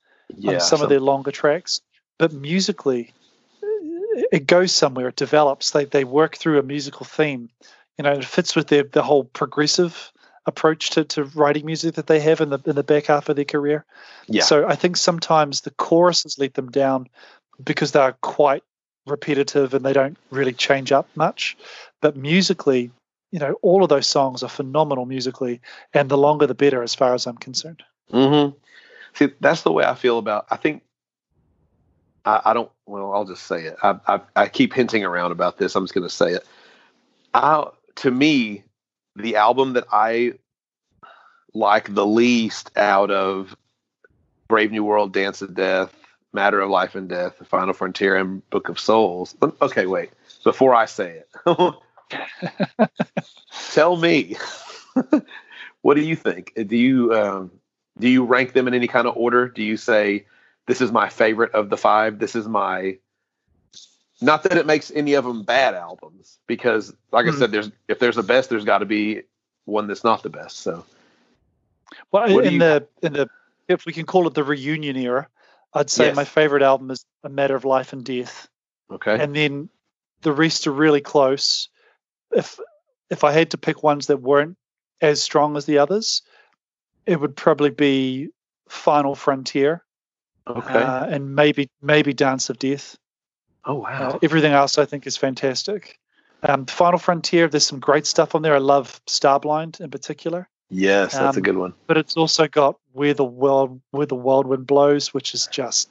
[0.46, 1.80] on some of their longer tracks,
[2.18, 3.12] but musically,
[4.32, 5.08] it goes somewhere.
[5.08, 5.70] It develops.
[5.70, 7.50] They they work through a musical theme.
[7.98, 10.12] You know, it fits with their the whole progressive
[10.46, 13.36] approach to, to writing music that they have in the in the back half of
[13.36, 13.84] their career.
[14.26, 14.42] Yeah.
[14.42, 17.08] So I think sometimes the choruses let them down
[17.62, 18.62] because they're quite
[19.06, 21.56] repetitive and they don't really change up much.
[22.00, 22.90] But musically,
[23.30, 25.60] you know, all of those songs are phenomenal musically,
[25.92, 27.82] and the longer the better, as far as I'm concerned.
[28.12, 28.56] Mm-hmm.
[29.14, 30.46] See, that's the way I feel about.
[30.50, 30.82] I think
[32.24, 32.70] I, I don't.
[32.86, 33.76] Well, I'll just say it.
[33.82, 35.74] I, I I keep hinting around about this.
[35.74, 36.46] I'm just going to say it.
[37.32, 38.64] I to me,
[39.16, 40.34] the album that I
[41.52, 43.56] like the least out of
[44.48, 45.94] Brave New World, Dance of Death,
[46.32, 49.34] Matter of Life and Death, The Final Frontier, and Book of Souls.
[49.62, 50.10] Okay, wait.
[50.42, 51.74] Before I say it,
[53.72, 54.36] tell me,
[55.80, 56.52] what do you think?
[56.66, 57.50] Do you um,
[57.98, 59.48] do you rank them in any kind of order?
[59.48, 60.26] Do you say
[60.66, 62.18] this is my favorite of the five?
[62.18, 62.98] This is my
[64.24, 67.38] not that it makes any of them bad albums, because like I Hmm.
[67.38, 69.22] said, there's if there's a best, there's got to be
[69.64, 70.58] one that's not the best.
[70.58, 70.84] So
[72.10, 73.28] Well, What in you- the in the
[73.68, 75.28] if we can call it the reunion era,
[75.72, 76.16] I'd say Yes.
[76.16, 78.48] my favorite album is A Matter of Life and Death,
[78.90, 79.68] okay, and then
[80.22, 81.68] the rest are really close.
[82.30, 82.58] If
[83.10, 84.56] if I had to pick ones that weren't
[85.00, 86.22] as strong as the others,
[87.06, 88.30] it would probably be
[88.68, 89.84] Final Frontier
[90.46, 90.82] okay.
[90.82, 92.96] uh, and maybe maybe Dance of Death.
[93.66, 95.98] Oh wow, Uh, everything else I think is fantastic.
[96.42, 98.54] Um, Final Frontier, there's some great stuff on there.
[98.54, 100.48] I love Starblind in particular.
[100.70, 101.72] yes, that's a um, good one.
[101.86, 105.88] but it's also got where the world where the wild wind blows, which is just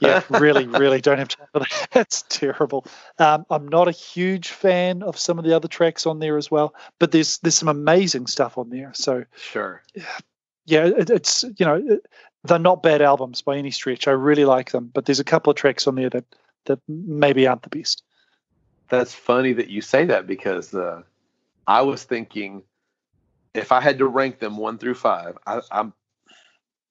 [0.00, 1.88] yeah, really, really don't have time for that.
[1.92, 2.84] That's terrible.
[3.18, 6.50] Um, I'm not a huge fan of some of the other tracks on there as
[6.50, 8.90] well, but there's there's some amazing stuff on there.
[8.94, 9.82] So Sure.
[10.66, 12.06] yeah, it, it's you know it,
[12.42, 14.08] they're not bad albums by any stretch.
[14.08, 16.24] I really like them, but there's a couple of tracks on there that
[16.66, 18.02] that maybe aren't the best.
[18.88, 21.02] That's funny that you say that because uh,
[21.66, 22.62] I was thinking
[23.54, 25.92] if I had to rank them one through five, I, I'm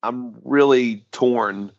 [0.02, 1.72] I'm really torn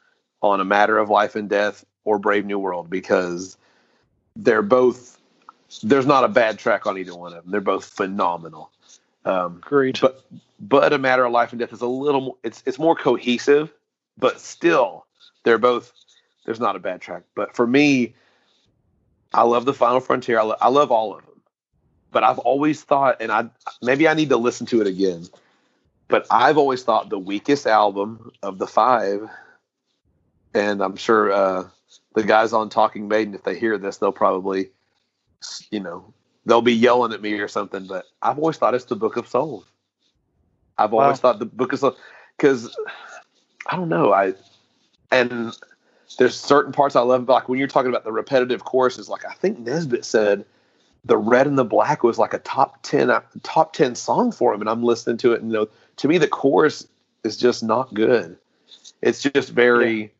[0.42, 3.56] on a matter of life and death or Brave New World because
[4.36, 5.18] they're both
[5.82, 7.50] there's not a bad track on either one of them.
[7.50, 8.70] They're both phenomenal.
[9.24, 9.98] Um, Agreed.
[10.00, 10.24] but
[10.60, 13.72] but a matter of life and death is a little more it's it's more cohesive
[14.18, 15.06] but still
[15.42, 15.92] they're both
[16.44, 17.22] there's not a bad track.
[17.34, 18.14] But for me
[19.32, 20.38] i love the final frontier.
[20.38, 21.40] I, lo- I love all of them.
[22.12, 23.48] But i've always thought and i
[23.82, 25.26] maybe i need to listen to it again
[26.08, 29.28] but i've always thought the weakest album of the five
[30.54, 31.64] and i'm sure uh
[32.14, 34.70] the guys on talking maiden if they hear this they'll probably
[35.70, 36.12] you know
[36.46, 37.86] they'll be yelling at me or something.
[37.86, 39.64] But i've always thought it's the book of souls
[40.78, 41.04] I've Wow.
[41.04, 41.84] always thought the book is
[42.36, 42.76] because
[43.66, 44.34] I don't know I
[45.10, 45.56] and
[46.16, 49.34] there's certain parts I love like when you're talking about the repetitive choruses like I
[49.34, 50.44] think Nesbitt said
[51.04, 54.54] the red and the black was like a top 10 uh, top 10 song for
[54.54, 56.86] him and I'm listening to it and you know to me the chorus
[57.22, 58.36] is just not good
[59.02, 60.12] it's just very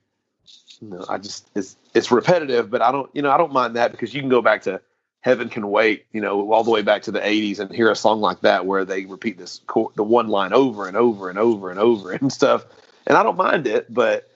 [0.81, 3.77] you know I just it's it's repetitive but I don't you know I don't mind
[3.77, 4.81] that because you can go back to
[5.25, 7.97] Heaven Can Wait, you know, all the way back to the 80s and hear a
[7.97, 11.39] song like that where they repeat this chor- the one line over and over and
[11.39, 12.67] over and over and stuff.
[13.07, 14.31] And I don't mind it, but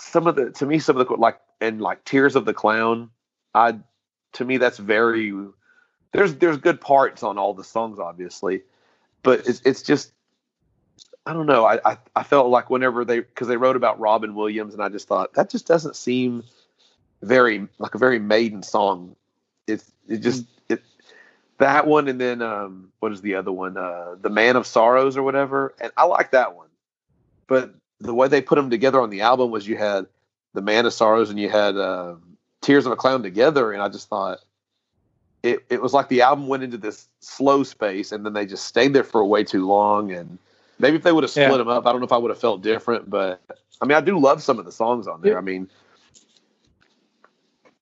[0.00, 3.10] some of the to me some of the like and like Tears of the Clown,
[3.54, 3.78] I
[4.34, 5.32] to me that's very
[6.12, 8.62] there's there's good parts on all the songs obviously,
[9.22, 10.12] but it's it's just
[11.26, 11.64] I don't know.
[11.64, 14.88] I I, I felt like whenever they because they wrote about Robin Williams and I
[14.88, 16.44] just thought that just doesn't seem
[17.22, 19.16] very like a very maiden song.
[19.66, 20.82] It's it just it
[21.58, 23.76] that one and then um what is the other one?
[23.76, 26.68] Uh the man of sorrows or whatever and i like that one.
[27.46, 30.06] But the way they put them together on the album was you had
[30.54, 32.14] the man of sorrows and you had uh,
[32.62, 34.38] tears of a clown together and i just thought
[35.42, 38.66] it, it was like the album went into this slow space and then they just
[38.66, 40.38] stayed there for way too long and
[40.78, 41.56] maybe if they would have split Yeah.
[41.58, 43.40] them up i don't know if i would have felt different but
[43.80, 45.38] i mean i do love some of the songs on there Yeah.
[45.38, 45.68] i mean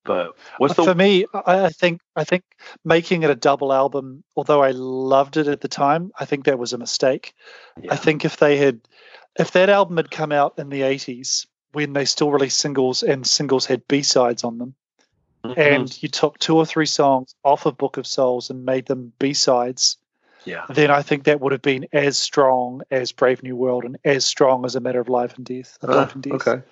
[0.09, 2.43] but what's the for me, I, think I think
[2.83, 6.59] making it a double album, although I loved it at the time, I think that
[6.59, 7.35] was a mistake.
[7.81, 7.93] Yeah.
[7.93, 8.81] I think if they had,
[9.39, 13.27] if that album had come out in the '80s when they still released singles and
[13.27, 14.75] singles had B sides on them,
[15.45, 15.59] Mhm.
[15.59, 19.13] and you took two or three songs off of Book of Souls and made them
[19.19, 19.99] B sides,
[20.47, 23.99] yeah then I think that would have been as strong as Brave New World and
[24.07, 25.77] as strong as A Matter of Life and Death.
[25.83, 26.63] Of Life and Death okay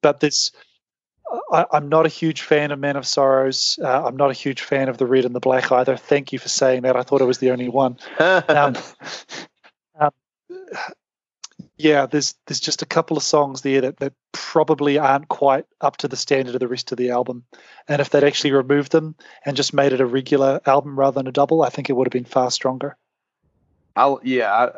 [0.00, 0.50] but this
[1.52, 3.78] I, I'm not a huge fan of Man of Sorrows.
[3.82, 5.96] Uh, I'm not a huge fan of the Red and the Black either.
[5.96, 6.96] Thank you for saying that.
[6.96, 7.98] I thought I was the only one.
[8.18, 8.76] Um,
[9.98, 10.10] um,
[11.76, 15.96] yeah, there's there's just a couple of songs there that, that probably aren't quite up
[15.98, 17.44] to the standard of the rest of the album.
[17.86, 19.14] And if they'd actually removed them
[19.44, 22.06] and just made it a regular album rather than a double, I think it would
[22.06, 22.96] have been far stronger.
[23.94, 24.70] I'll yeah, I,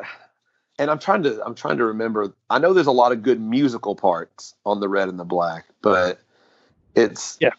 [0.77, 2.33] and I'm trying to I'm trying to remember.
[2.49, 5.65] I know there's a lot of good musical parts on the Red and the Black,
[5.81, 6.19] but
[6.95, 7.51] it's Yeah.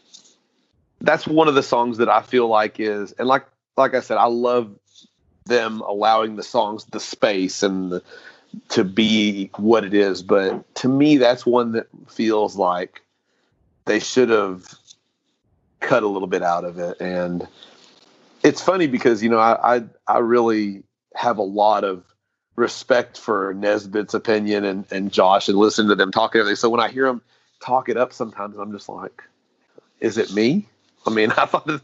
[1.01, 4.19] That's one of the songs that I feel like is and like like I said,
[4.19, 4.75] I love
[5.47, 8.03] them allowing the songs the space and the,
[8.69, 10.23] to be what it is.
[10.23, 13.03] But to me, that's one that feels like
[13.87, 14.67] they should have
[15.81, 17.01] cut a little bit out of it.
[17.01, 17.47] And
[18.43, 20.83] it's funny because you know I I, I really
[21.15, 22.05] have a lot of
[22.57, 26.57] respect for Nesbitt's opinion and, and Josh and listen to them talk and everything.
[26.57, 27.23] So when I hear them
[27.63, 29.23] talk it up, sometimes I'm just like,
[30.01, 30.69] is it me?
[31.07, 31.81] I mean, I thought, this-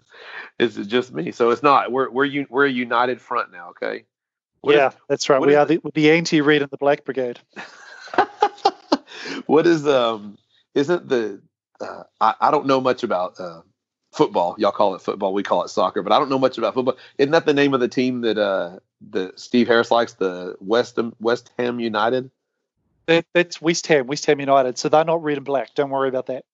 [0.58, 1.30] is it just me?
[1.32, 1.92] So it's not.
[1.92, 3.70] We're we're un, we're a united front now.
[3.70, 4.04] Okay.
[4.60, 5.40] What is- yeah, that's right.
[5.40, 7.38] We is are the, the anti-red and the black brigade.
[9.46, 10.36] what is um?
[10.74, 11.40] Isn't the
[11.80, 13.60] uh, I, I don't know much about uh,
[14.12, 14.56] football.
[14.58, 15.32] Y'all call it football.
[15.32, 16.02] We call it soccer.
[16.02, 16.96] But I don't know much about football.
[17.18, 20.14] Isn't that the name of the team that uh the Steve Harris likes?
[20.14, 22.30] The West West Ham United.
[23.09, 24.78] That, that's West Ham, West Ham United.
[24.78, 25.74] So they're not red and black.
[25.74, 26.44] Don't worry about that.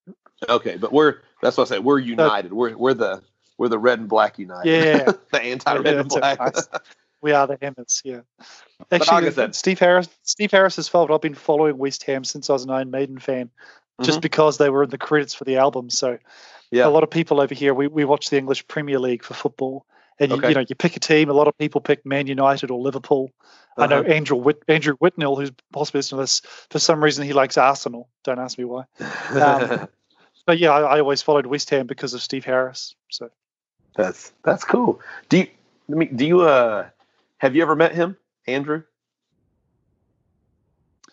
[0.48, 1.84] Okay, but we're that's what I said.
[1.84, 2.52] We're united.
[2.52, 3.22] We're we're the
[3.58, 4.70] we're the red and black united.
[4.70, 5.12] Yeah.
[5.32, 6.38] the anti-red Yeah, and black.
[6.40, 6.68] Nice.
[7.20, 8.20] We are the Hammers, yeah.
[8.90, 11.10] like Actually, I said- Steve Harris, Steve Harris's fault.
[11.10, 13.50] I've been following West Ham since I was an Iron Maiden fan,
[14.02, 14.22] just Mhm.
[14.22, 15.88] because they were in the credits for the album.
[15.90, 16.18] So
[16.70, 16.86] Yeah.
[16.86, 19.86] a lot of people over here, we, we watch the English Premier League for football,
[20.18, 20.48] and you, Okay.
[20.50, 21.28] you know you pick a team.
[21.28, 23.30] A lot of people pick Man United or Liverpool.
[23.76, 24.12] I know Uh-huh.
[24.12, 26.40] Andrew Whit, Andrew Whitnell, who's possibly listening to this,
[26.70, 28.08] for some reason he likes Arsenal.
[28.22, 28.84] Don't ask me why.
[29.34, 29.88] Um,
[30.46, 32.94] But yeah, I, I always followed West Ham because of Steve Harris.
[33.10, 33.30] So
[33.96, 35.00] that's that's cool.
[35.30, 35.46] Do you
[35.88, 36.86] let me do you uh
[37.38, 38.82] have you ever met him, Andrew?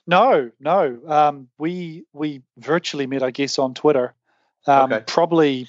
[0.07, 4.13] no, no, um, we we virtually met, I guess, on Twitter.
[4.67, 5.03] Um, Okay.
[5.07, 5.67] Probably,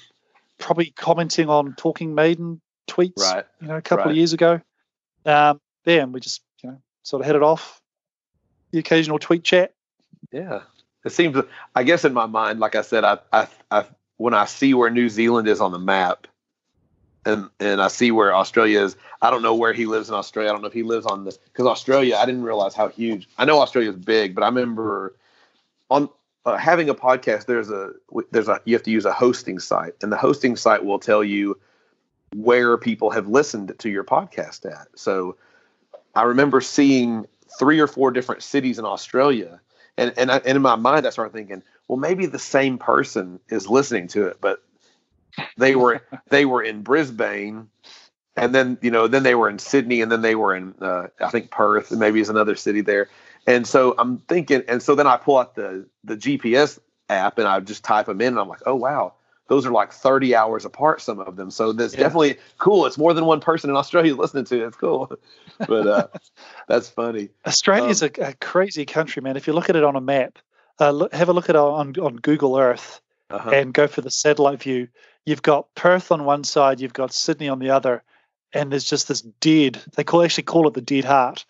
[0.59, 3.17] probably commenting on Talking Maiden tweets.
[3.17, 3.45] Right.
[3.61, 4.11] You know, a couple Right.
[4.11, 4.61] of years ago.
[5.25, 7.81] Um, yeah, and we just you know sort of hit it off.
[8.71, 9.73] The occasional tweet chat.
[10.31, 10.61] Yeah.
[11.05, 11.37] It seems
[11.75, 13.85] I guess in my mind, like I said, I I, I
[14.17, 16.27] when I see where New Zealand is on the map
[17.25, 20.49] and and I see where Australia is, I don't know where he lives in Australia.
[20.49, 23.27] I don't know if he lives on the because Australia, I didn't realize how huge.
[23.37, 25.15] I know Australia is big, but I remember
[25.89, 26.09] on
[26.45, 27.45] uh, having a podcast.
[27.45, 27.91] There's a
[28.31, 31.23] there's a you have to use a hosting site, and the hosting site will tell
[31.23, 31.59] you
[32.35, 34.87] where people have listened to your podcast at.
[34.95, 35.37] So
[36.15, 37.25] I remember seeing
[37.59, 39.59] three or four different cities in Australia,
[39.97, 43.39] and and, I, and in my mind I started thinking, well, maybe the same person
[43.49, 44.63] is listening to it, but
[45.57, 47.69] they were they were in Brisbane,
[48.35, 51.07] and then you know then they were in Sydney, and then they were in uh,
[51.19, 53.09] I think Perth, and maybe is another city there.
[53.45, 56.79] And so I'm thinking, and so then I pull out the the GPS
[57.09, 59.13] app and I just type them in, and I'm like, oh wow,
[59.47, 61.51] those are like 30 hours apart, some of them.
[61.51, 62.01] So that's Yeah.
[62.01, 62.85] definitely cool.
[62.85, 64.67] It's more than one person in Australia listening to it.
[64.67, 65.11] It's cool,
[65.67, 66.07] but uh,
[66.67, 67.29] that's funny.
[67.45, 69.37] Australia's Um, a, a crazy country, man.
[69.37, 70.39] If you look at it on a map,
[70.79, 73.49] uh, look, have a look at it on on Google Earth Uh-huh.
[73.49, 74.87] and go for the satellite view.
[75.25, 78.03] You've got Perth on one side, you've got Sydney on the other,
[78.53, 79.81] and there's just this dead.
[79.95, 81.45] They call actually call it the dead heart.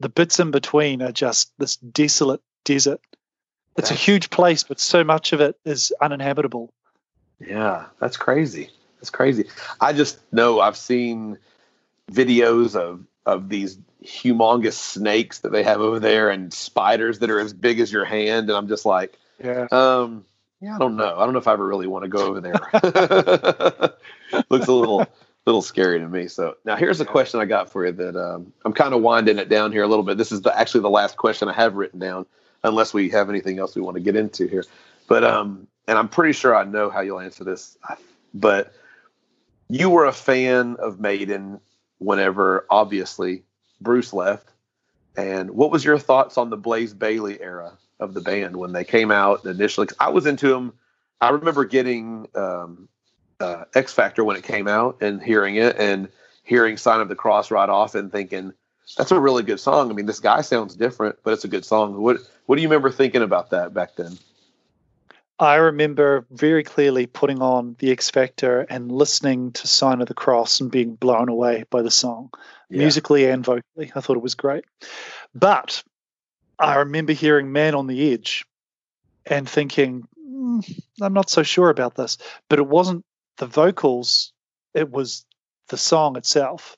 [0.00, 3.00] The bits in between are just this desolate desert.
[3.76, 6.72] It's a huge place, but so much of it is uninhabitable.
[7.46, 8.70] Yeah, that's crazy.
[8.98, 9.48] That's crazy.
[9.80, 11.38] I just know I've seen
[12.10, 17.38] videos of of these humongous snakes that they have over there and spiders that are
[17.38, 19.66] as big as your hand and I'm just like, Yeah.
[19.70, 20.24] um
[20.60, 21.16] yeah, I don't know.
[21.18, 22.52] I don't know if I ever really want to go over there.
[24.48, 25.04] Looks a little
[25.44, 26.28] little scary to me.
[26.28, 29.38] So now here's a question I got for you that um, I'm kind of winding
[29.38, 30.18] it down here a little bit.
[30.18, 32.26] This is the, actually the last question I have written down,
[32.62, 34.64] unless we have anything else we want to get into here.
[35.08, 37.76] But um, and I'm pretty sure I know how you'll answer this.
[38.34, 38.72] But
[39.68, 41.60] you were a fan of Maiden
[41.98, 43.42] whenever, obviously,
[43.80, 44.48] Bruce left.
[45.16, 48.84] And what was your thoughts on the Blaze Bayley era of the band when they
[48.84, 49.88] came out initially?
[50.00, 50.72] I was into them.
[51.20, 52.88] I remember getting um,
[53.40, 56.08] uh, X Factor when it came out and hearing it and
[56.44, 58.52] hearing Sign of the Cross right off and thinking
[58.96, 59.90] that's a really good song.
[59.90, 62.00] I mean, this guy sounds different, but it's a good song.
[62.00, 64.18] What What do you remember thinking about that back then?
[65.38, 70.14] I remember very clearly putting on the X Factor and listening to Sign of the
[70.14, 72.30] Cross and being blown away by the song,
[72.70, 73.90] musically and vocally.
[73.94, 74.64] I thought it was great.
[75.34, 75.82] But
[76.58, 78.44] I remember hearing Man on the Edge
[79.26, 82.18] and thinking, "Mm, I'm not so sure about this.
[82.48, 83.04] But it wasn't
[83.38, 84.32] the vocals,
[84.74, 85.24] it was
[85.68, 86.76] the song itself.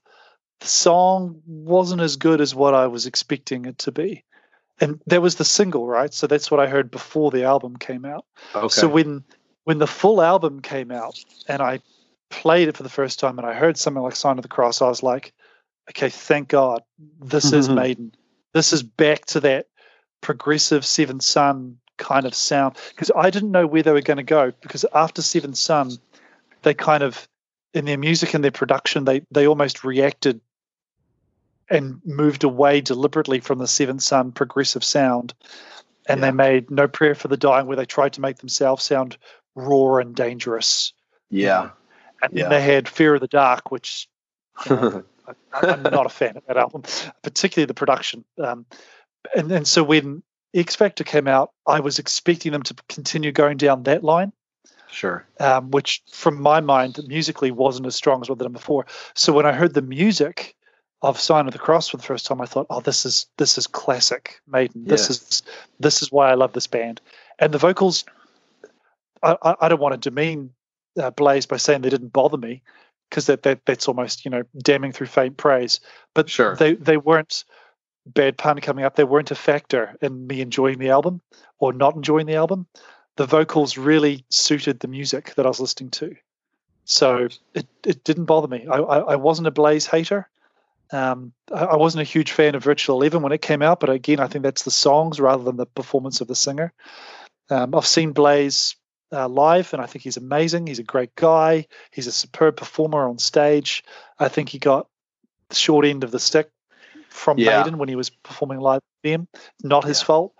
[0.61, 4.25] The song wasn't as good as what I was expecting it to be.
[4.81, 6.13] And that was the single, right?
[6.13, 8.25] So that's what I heard before the album came out.
[8.55, 8.69] Okay.
[8.69, 9.25] So when
[9.65, 11.19] when the full album came out
[11.49, 11.81] and I
[12.29, 14.83] played it for the first time and I heard something like Sign of the Cross,
[14.83, 15.33] I was like,
[15.91, 16.83] okay, thank God,
[17.21, 17.75] this is Mhm.
[17.77, 18.13] Maiden.
[18.53, 19.69] This is back to that
[20.21, 22.77] progressive Seven Son kind of sound.
[22.91, 24.53] Because I didn't know where they were going to go.
[24.61, 25.93] Because after Seven Son,
[26.63, 27.29] they kind of,
[27.73, 30.41] in their music and their production, they they almost reacted
[31.71, 35.35] and moved away deliberately from the Seventh Son progressive sound.
[36.07, 36.27] And Yeah.
[36.27, 39.17] they made No Prayer for the Dying, where they tried to make themselves sound
[39.55, 40.93] raw and dangerous.
[41.31, 41.71] Yeah.
[42.23, 42.49] And then Yeah.
[42.49, 44.09] they had Fear of the Dark, which
[44.67, 45.05] you know,
[45.53, 46.83] I, I'm not a fan of that album,
[47.23, 48.25] particularly the production.
[48.39, 48.67] Um,
[49.35, 53.57] and and so when X Factor came out, I was expecting them to continue going
[53.57, 54.33] down that line,
[54.91, 55.27] sure.
[55.41, 58.87] um, which from my mind musically wasn't as strong as what they've done before.
[59.15, 60.55] So when I heard the music
[61.05, 63.59] of Sign of the Cross for the first time, I thought, oh, this is this
[63.59, 64.85] is classic Maiden.
[64.87, 65.43] This is
[65.79, 67.01] this is why I love this band.
[67.39, 68.07] And the vocals,
[69.23, 70.51] I, I, I don't want to demean
[70.99, 72.63] uh, Blaze by saying they didn't bother me
[73.11, 75.79] because that, that that's almost you know damning through faint praise.
[76.15, 76.57] But Sure.
[76.57, 77.45] they they weren't
[78.07, 78.97] bad pun coming up.
[78.97, 81.21] They weren't a factor in me enjoying the album
[81.59, 82.67] or not enjoying the album.
[83.17, 86.17] The vocals really suited the music that I was listening to,
[86.87, 88.67] so it, it didn't bother me.
[88.67, 90.29] I, I, I wasn't a Blaze hater.
[90.93, 93.91] Um, I, I wasn't a huge fan of Virtual Eleven when it came out, but
[93.91, 96.73] again, I think that's the songs rather than the performance of the singer.
[97.51, 98.77] Um, I've seen Blaze
[99.13, 100.67] uh, live, and I think he's amazing.
[100.67, 101.67] He's a great guy.
[101.91, 103.85] He's a superb performer on stage.
[104.19, 104.89] I think he got
[105.49, 106.51] the short end of the stick
[107.09, 107.59] from Yeah.
[107.59, 109.29] Maiden when he was performing live with them.
[109.63, 110.07] Not his Yeah.
[110.07, 110.35] fault.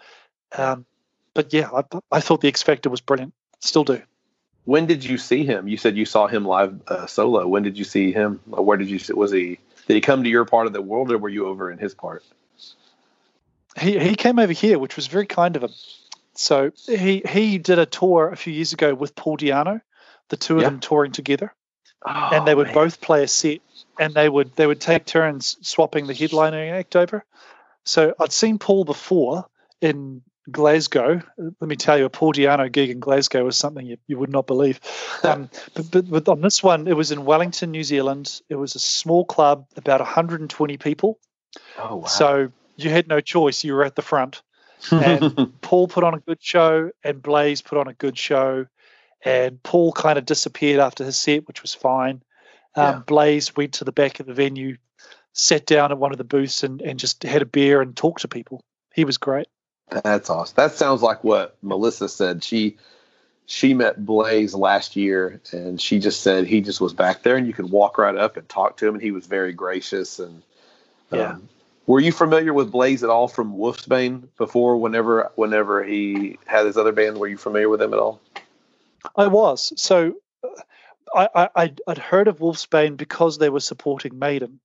[0.57, 0.87] Um,
[1.35, 3.35] but yeah, I, I thought the X Factor was brilliant.
[3.61, 4.03] Still do.
[4.65, 5.69] When did you see him?
[5.69, 7.47] You said you saw him live uh, solo.
[7.47, 8.41] When did you see him?
[8.47, 9.13] Where did you see?
[9.13, 9.59] Was he?
[9.87, 11.95] Did he come to your part of the world, or were you over in his
[11.95, 12.25] part?
[13.79, 15.73] He he came over here, which was very kind of him.
[16.35, 19.81] So he he did a tour a few years ago with Paul Di'Anno,
[20.29, 20.71] the two of Yeah.
[20.71, 21.55] them touring together.
[22.07, 22.75] Oh, and they oh, would man.
[22.75, 23.61] both play a set
[23.99, 27.25] and they would they would take turns swapping the headlining act over
[27.85, 29.47] so i'd seen paul before
[29.81, 30.21] in
[30.51, 34.19] glasgow let me tell you a paul di'anno gig in glasgow was something you, you
[34.19, 34.79] would not believe
[35.23, 38.75] um, but, but, but on this one it was in wellington new zealand it was
[38.75, 41.19] a small club about 120 people
[41.79, 42.07] Oh wow.
[42.07, 44.43] so you had no choice you were at the front
[44.91, 48.67] and Paul put on a good show and Blaze put on a good show.
[49.25, 52.23] And Paul kind of disappeared after his set, which was fine.
[52.77, 52.99] Um, Yeah.
[53.07, 54.77] Blaze went to the back of the venue,
[55.33, 58.21] sat down at one of the booths, and, and just had a beer and talked
[58.23, 58.63] to people.
[58.95, 59.47] He was great.
[59.91, 60.55] That's awesome.
[60.57, 62.43] That sounds like what Melissa said.
[62.43, 62.77] She
[63.47, 67.47] she met Blaze last year, and she just said he just was back there, and
[67.47, 70.19] you could walk right up and talk to him, and he was very gracious.
[70.19, 70.43] And
[71.13, 71.37] um, Yeah.
[71.87, 74.79] were you familiar with Blaze at all from Wolfsbane before?
[74.79, 78.21] Whenever whenever he had his other band, were you familiar with him at all?
[79.15, 79.73] I was.
[79.77, 80.49] So uh,
[81.15, 84.61] I, I, I'd, I'd heard of Wolfsbane because they were supporting Maiden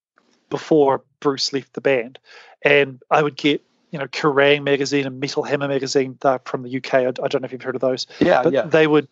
[0.50, 2.20] before Bruce left the band.
[2.64, 3.62] And I would get,
[3.92, 6.94] you know, Kerrang magazine and Metal Hammer magazine uh, from the UK.
[6.94, 8.08] I, I don't know if you've heard of those.
[8.20, 9.08] Yeah, but they would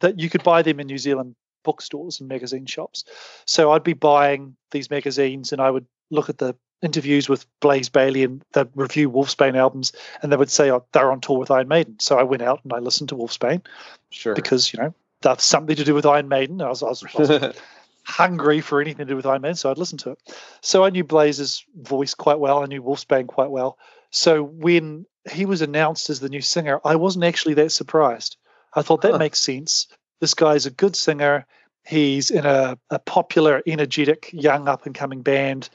[0.00, 3.04] that you could buy them in New Zealand bookstores and magazine shops.
[3.46, 7.88] So I'd be buying these magazines and I would look at the interviews with Blaze
[7.88, 11.50] Bayley and the review Wolfsbane albums and they would say oh, they're on tour with
[11.50, 11.98] Iron Maiden.
[12.00, 13.62] So I went out and I listened to Wolfsbane
[14.10, 14.34] sure.
[14.34, 16.60] because, you know, that's something to do with Iron Maiden.
[16.60, 17.56] I was, I was, I was
[18.04, 20.18] hungry for anything to do with Iron Maiden, so I'd listen to it.
[20.60, 22.62] So I knew Blaze's voice quite well.
[22.62, 23.78] I knew Wolfsbane quite well.
[24.12, 28.36] So when he was announced as the new singer, I wasn't actually that surprised.
[28.74, 29.18] I thought that Huh.
[29.18, 29.88] makes sense.
[30.20, 31.46] This guy's a good singer.
[31.84, 35.68] He's in a, a popular, energetic, young, up and coming band.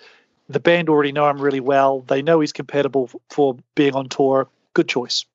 [0.49, 2.01] The band already know him really well.
[2.01, 4.47] They know he's compatible for being on tour.
[4.73, 5.25] Good choice.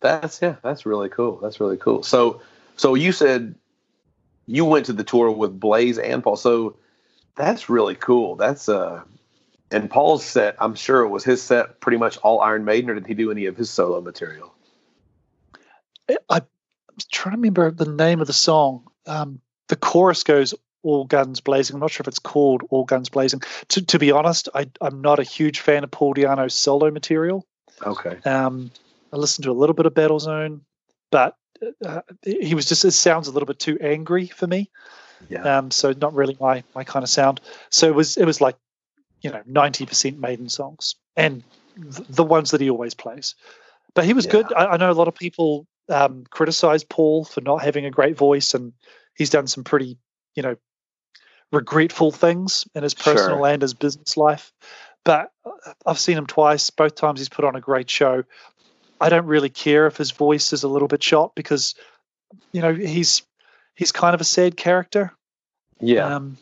[0.00, 1.38] That's yeah, that's really cool.
[1.40, 2.02] That's really cool.
[2.02, 2.40] So
[2.76, 3.54] so you said
[4.46, 6.36] you went to the tour with Blaze and Paul.
[6.36, 6.76] So
[7.36, 8.36] that's really cool.
[8.36, 9.02] That's uh
[9.70, 12.94] and Paul's set, I'm sure it was his set pretty much all Iron Maiden, or
[12.94, 14.54] did he do any of his solo material?
[16.08, 16.42] I, I'm
[17.10, 18.86] trying to remember the name of the song.
[19.06, 23.08] Um, the chorus goes "All Guns Blazing." I'm not sure if it's called "All Guns
[23.08, 26.90] Blazing." To, to be honest, I, I'm not a huge fan of Paul Di'Anno's solo
[26.90, 27.46] material.
[27.82, 28.18] Okay.
[28.24, 28.70] Um,
[29.12, 30.60] I listened to a little bit of Battlezone,
[31.10, 31.36] but
[31.84, 34.70] uh, he was just it sounds a little bit too angry for me.
[35.28, 35.58] Yeah.
[35.58, 37.40] Um, so not really my my kind of sound.
[37.70, 38.56] So it was it was like
[39.26, 41.42] you know ninety percent Maiden songs and
[41.74, 43.34] th- the ones that he always plays.
[43.94, 44.32] But he was Yeah.
[44.32, 44.52] good.
[44.52, 48.16] I, I know a lot of people um, criticize Paul for not having a great
[48.16, 48.72] voice, and
[49.16, 49.98] he's done some pretty
[50.34, 50.56] you know
[51.52, 53.46] regretful things in his personal Sure.
[53.48, 54.52] and his business life.
[55.04, 56.70] But uh, I've seen him twice.
[56.70, 58.24] Both times he's put on a great show.
[59.00, 61.74] I don't really care if his voice is a little bit shot because
[62.52, 63.22] you know he's
[63.74, 65.12] he's kind of a sad character.
[65.80, 66.14] Yeah.
[66.16, 66.38] Um,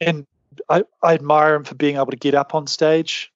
[0.00, 0.26] and
[0.68, 3.32] I, I admire him for being able to get up on stage.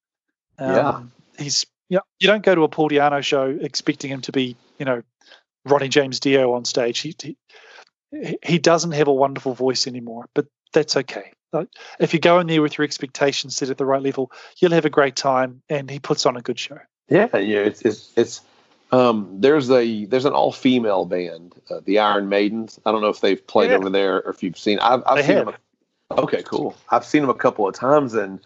[0.59, 1.01] Um, Yeah.
[1.39, 2.01] he's yeah.
[2.18, 5.03] You don't go to a Paul Di'Anno show expecting him to be you know
[5.64, 6.99] Ronnie James Dio on stage.
[6.99, 7.37] He he,
[8.43, 11.33] he doesn't have a wonderful voice anymore, but that's okay.
[11.99, 14.85] If you go in there with your expectations set at the right level, you'll have
[14.85, 16.79] a great time, and he puts on a good show.
[17.09, 18.41] Yeah, yeah, it's it's it's
[18.93, 22.81] um there's a there's an all female band, uh, the Iron Maidens.
[22.85, 23.77] I don't know if they've played Yeah.
[23.77, 24.79] over there or if you've seen.
[24.81, 25.47] I've I've seen have.
[25.47, 25.55] them.
[26.19, 26.75] Okay, cool.
[26.91, 28.41] I've seen them a couple of times and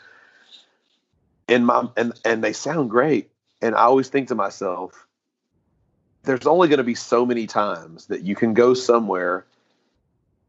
[1.48, 3.30] in my and and they sound great.
[3.62, 5.06] And I always think to myself,
[6.24, 9.44] there's only going to be so many times that you can go somewhere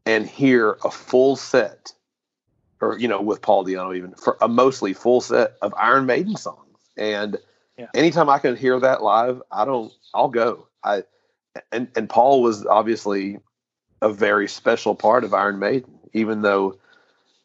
[0.06, 1.92] and hear a full set,
[2.80, 6.36] or you know, with Paul Di'Anno even for a mostly full set of Iron Maiden
[6.36, 6.78] songs.
[6.96, 7.36] And
[7.76, 7.88] Yeah.
[7.94, 9.92] anytime I can hear that live, I don't.
[10.14, 10.66] I'll go.
[10.82, 11.04] I
[11.70, 13.38] and and Paul was obviously
[14.00, 16.78] a very special part of Iron Maiden, even though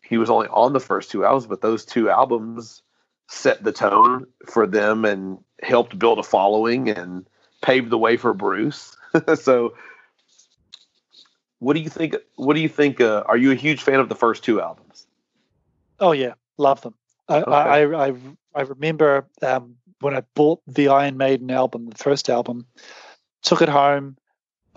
[0.07, 1.47] he was only on the first two albums.
[1.47, 2.81] But those two albums
[3.27, 7.27] set the tone for them and helped build a following and
[7.61, 8.95] paved the way for Bruce.
[9.35, 9.75] so,
[11.59, 12.15] what do you think?
[12.35, 13.01] What do you think?
[13.01, 15.07] Uh, are you a huge fan of the first two albums?
[15.99, 16.93] Oh yeah, love them.
[17.27, 18.13] I I, I, I
[18.55, 22.65] I remember um, when I bought the Iron Maiden album, the first album,
[23.41, 24.17] took it home.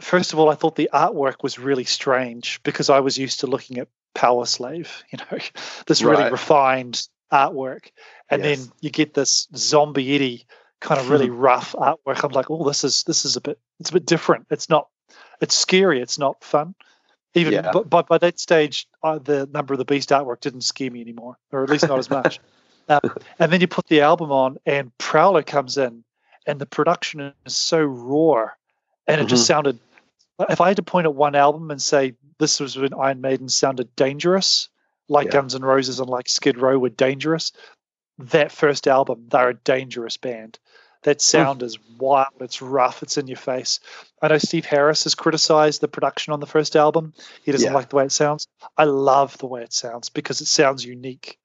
[0.00, 3.46] First of all, I thought the artwork was really strange because I was used to
[3.46, 5.38] looking at Power Slave, you know,
[5.86, 6.32] this really Right.
[6.32, 7.90] refined artwork,
[8.28, 8.58] and Yes.
[8.58, 10.46] then you get this zombie Eddie
[10.80, 12.24] kind of really rough artwork.
[12.24, 14.46] I'm like, oh, this is this is a bit it's a bit different.
[14.50, 14.88] It's not
[15.40, 16.00] it's scary.
[16.00, 16.74] It's not fun.
[17.34, 17.70] Even Yeah.
[17.72, 21.00] but, but by that stage, uh, the number of the beast artwork didn't scare me
[21.00, 22.40] anymore, or at least not as much.
[22.88, 22.98] uh,
[23.38, 26.02] and then you put the album on, and Prowler comes in,
[26.46, 28.48] and the production is so raw,
[29.06, 29.78] and it just sounded.
[30.48, 33.48] If I had to point at one album and say this was when Iron Maiden
[33.48, 34.68] sounded dangerous,
[35.08, 35.32] like Yeah.
[35.34, 37.52] Guns N' Roses and like Skid Row were dangerous,
[38.18, 40.58] that first album, they're a dangerous band.
[41.02, 42.28] That sound is wild.
[42.40, 43.02] It's rough.
[43.02, 43.80] It's in your face.
[44.20, 47.14] I know Steve Harris has criticized the production on the first album.
[47.42, 47.74] He doesn't Yeah.
[47.74, 48.46] like the way it sounds.
[48.76, 51.38] I love the way it sounds because it sounds unique.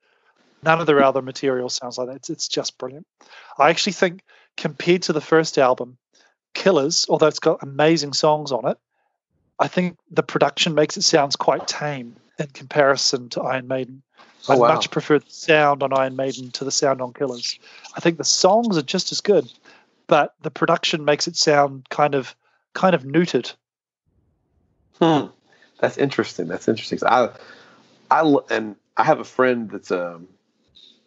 [0.62, 2.16] None of their other material sounds like that.
[2.18, 3.06] It's, it's just brilliant.
[3.58, 4.24] I actually think,
[4.58, 5.98] compared to the first album,
[6.54, 8.78] Killers, although it's got amazing songs on it,
[9.60, 14.02] I think the production makes it sounds quite tame in comparison to Iron Maiden.
[14.48, 14.68] Oh, I wow.
[14.76, 17.58] much prefer the sound on Iron Maiden to the sound on Killers.
[17.96, 19.52] I think the songs are just as good,
[20.08, 22.36] but the production makes it sound kind of
[22.74, 23.54] kind of neutered.
[25.02, 25.28] Hmm.
[25.80, 26.48] That's interesting.
[26.48, 27.00] That's interesting.
[27.06, 27.30] I,
[28.12, 30.28] I, and I have a friend that's um,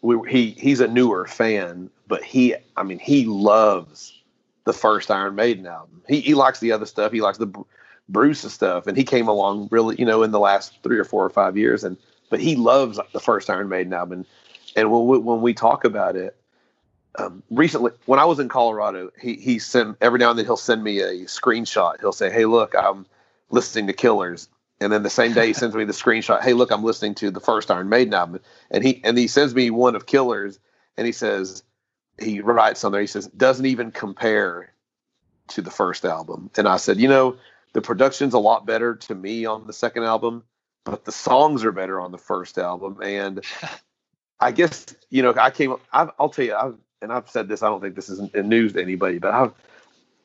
[0.02, 4.14] we he he's a newer fan, but he, I mean, he loves
[4.64, 6.02] the first Iron Maiden album.
[6.08, 7.12] He he likes the other stuff.
[7.12, 7.52] He likes the
[8.08, 11.24] Bruce's stuff, and he came along really, you know, in the last three or four
[11.24, 11.96] or five years, and
[12.30, 14.26] but he loves the first Iron Maiden album.
[14.76, 16.36] And when we, when we talk about it,
[17.16, 20.56] um, recently when I was in Colorado, he he sent every now and then he'll
[20.56, 22.00] send me a screenshot.
[22.00, 23.06] He'll say, "Hey, look, I'm
[23.50, 24.48] listening to Killers,"
[24.80, 26.42] and then the same day he sends me the screenshot.
[26.42, 28.40] Hey, look, I'm listening to the first Iron Maiden album,
[28.70, 30.58] and he and he sends me one of Killers,
[30.96, 31.62] and he says
[32.20, 33.00] he writes on there.
[33.00, 34.72] He says doesn't even compare
[35.48, 37.36] to the first album, and I said, you know,
[37.72, 40.44] the production's a lot better to me on the second album,
[40.84, 43.44] but the songs are better on the first album, and
[44.40, 45.74] I guess you know I came.
[45.92, 47.62] I've, I'll tell you, I've, and I've said this.
[47.62, 49.52] I don't think this is news to anybody, but I've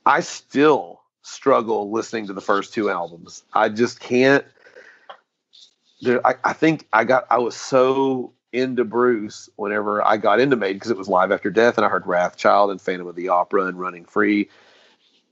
[0.06, 3.44] I still struggle listening to the first two albums.
[3.54, 4.46] I just can't.
[6.02, 7.26] There, I, I think I got.
[7.30, 11.50] I was so into Bruce whenever I got into Maiden because it was Live After
[11.50, 14.50] Death, and I heard Wrathchild and Phantom of the Opera and Running Free.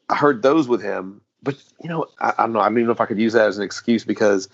[0.10, 2.60] I heard those with him, but you know, I, I don't know.
[2.60, 4.50] I don't even know if I could use that as an excuse because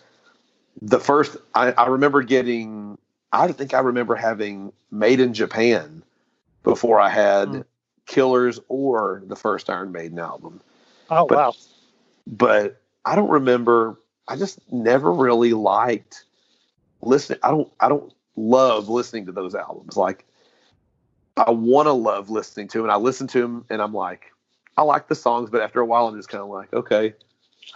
[0.81, 2.97] the first I, I remember getting.
[3.31, 6.03] I think I remember having Maiden Japan
[6.63, 7.65] before I had Mm.
[8.05, 10.61] Killers or the first Iron Maiden album
[11.09, 11.53] Oh But- wow!
[12.25, 13.99] but I don't remember.
[14.27, 16.25] I just never really liked
[17.01, 17.39] listening.
[17.43, 17.71] I don't.
[17.79, 19.95] I don't love listening to those albums.
[19.97, 20.25] Like
[21.37, 24.33] I want to love listening to, 'em, and I listen to them, and I'm like,
[24.77, 27.15] I like the songs, but after a while, I'm just kind of like, okay,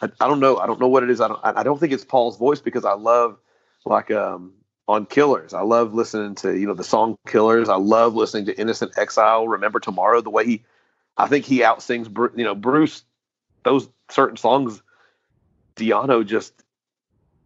[0.02, 0.58] I, I don't know.
[0.58, 1.20] I don't know what it is.
[1.20, 1.40] I don't.
[1.44, 3.40] I, don't think it's Paul's voice because I love
[3.86, 4.54] like um
[4.88, 5.54] on Killers.
[5.54, 7.70] I love listening to you know the song Killers.
[7.70, 10.22] I love listening to Innocent Exile, Remember Tomorrow.
[10.22, 10.64] The way he,
[11.18, 13.04] I think he outsings Bru- you know Bruce.
[13.64, 14.82] Those certain songs,
[15.76, 16.54] Di'Anno just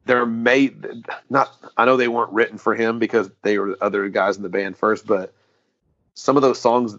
[0.05, 1.51] they're made not.
[1.77, 4.77] I know they weren't written for him because they were other guys in the band
[4.77, 5.33] first, but
[6.13, 6.97] some of those songs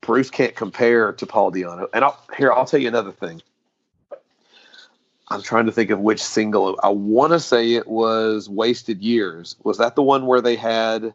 [0.00, 1.88] Bruce can't compare to Paul Di'Anno.
[1.92, 3.42] And I'll, here I'll tell you another thing.
[5.28, 6.78] I'm trying to think of which single.
[6.82, 11.14] I want to say it was "Wasted Years." Was that the one where they had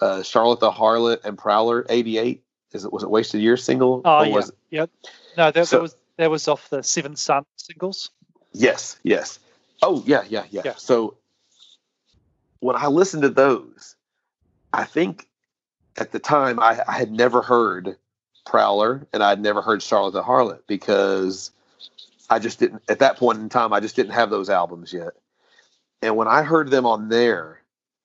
[0.00, 2.40] uh, Charlotte the Harlot and Prowler '88?
[2.72, 4.00] Is it was it "Wasted Years" single?
[4.04, 4.90] Oh yeah, yep.
[5.36, 8.10] No, that, So- that was that was off the Seven Sun singles.
[8.52, 9.38] Yes, yes.
[9.82, 10.74] Oh, yeah, yeah, yeah, Yeah.
[10.76, 11.16] So
[12.60, 13.96] when I listened to those,
[14.72, 15.26] I think
[15.96, 17.96] at the time I, I had never heard
[18.44, 21.50] Prowler and I'd never heard Charlotte the Harlot because
[22.28, 25.12] I just didn't at that point in time I just didn't have those albums yet.
[26.00, 27.60] And when I heard them on there,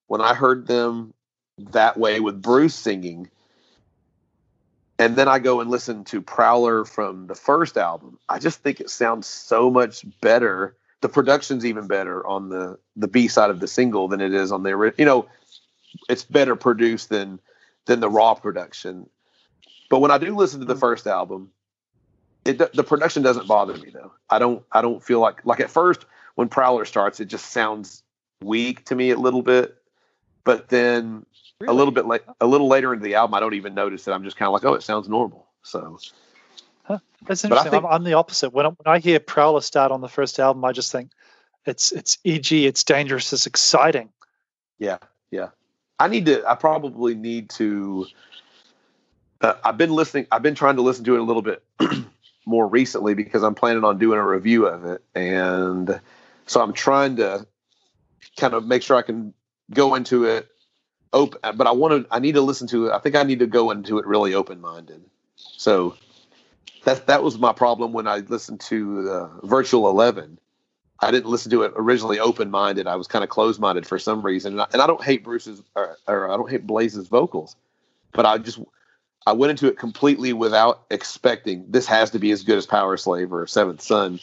[0.08, 1.14] when I heard them
[1.58, 3.30] that way with Bruce singing,
[5.00, 8.18] and then I go and listen to Prowler from the first album.
[8.30, 10.76] I just think it sounds so much better.
[11.02, 14.52] The production's even better on the the B side of the single than it is
[14.52, 15.28] on the ori- you know,
[16.10, 17.40] it's better produced than
[17.86, 19.10] than the raw production.
[19.90, 20.80] But when I do listen to the mm.
[20.80, 21.52] first album,
[22.46, 24.12] it the production doesn't bother me though.
[24.30, 28.04] I don't I don't feel like like at first when Prowler starts, it just sounds
[28.42, 29.76] weak to me a little bit.
[30.44, 31.26] But then
[31.68, 34.12] a little bit late, a little later into the album, I don't even notice it.
[34.12, 35.48] I'm just kind of like, oh, it sounds normal.
[35.64, 36.00] So
[37.26, 37.72] That's I interesting.
[37.72, 38.54] think- I'm, I'm the opposite.
[38.54, 41.12] When I, when I hear Prowler start on the first album, I just think
[41.66, 44.10] it's it's edgy, it's dangerous, it's exciting.
[44.80, 44.98] yeah,
[45.32, 45.50] yeah.
[46.00, 46.48] I need to.
[46.48, 48.06] I probably need to.
[49.42, 50.28] Uh, I've been listening.
[50.32, 51.64] I've been trying to listen to it a little bit
[52.46, 56.00] more recently because I'm planning on doing a review of it, and
[56.48, 57.46] so I'm trying to
[58.38, 59.34] kind of make sure I can
[59.72, 60.48] go into it
[61.14, 61.40] open.
[61.56, 62.14] But I want to.
[62.14, 62.94] I need to listen to it.
[62.94, 65.04] I think I need to go into it really open minded.
[65.36, 65.96] So
[66.86, 70.40] that that was my problem when I listened to uh, Virtual Eleven.
[71.00, 72.88] I didn't listen to it originally open minded.
[72.88, 75.24] I was kind of closed minded for some reason, and I, and I don't hate
[75.24, 77.56] Bruce's or, or I don't hate Blaze's vocals,
[78.14, 78.60] but I just
[79.28, 82.96] I went into it completely without expecting this has to be as good as Power
[82.96, 84.22] Slave or Seventh Son,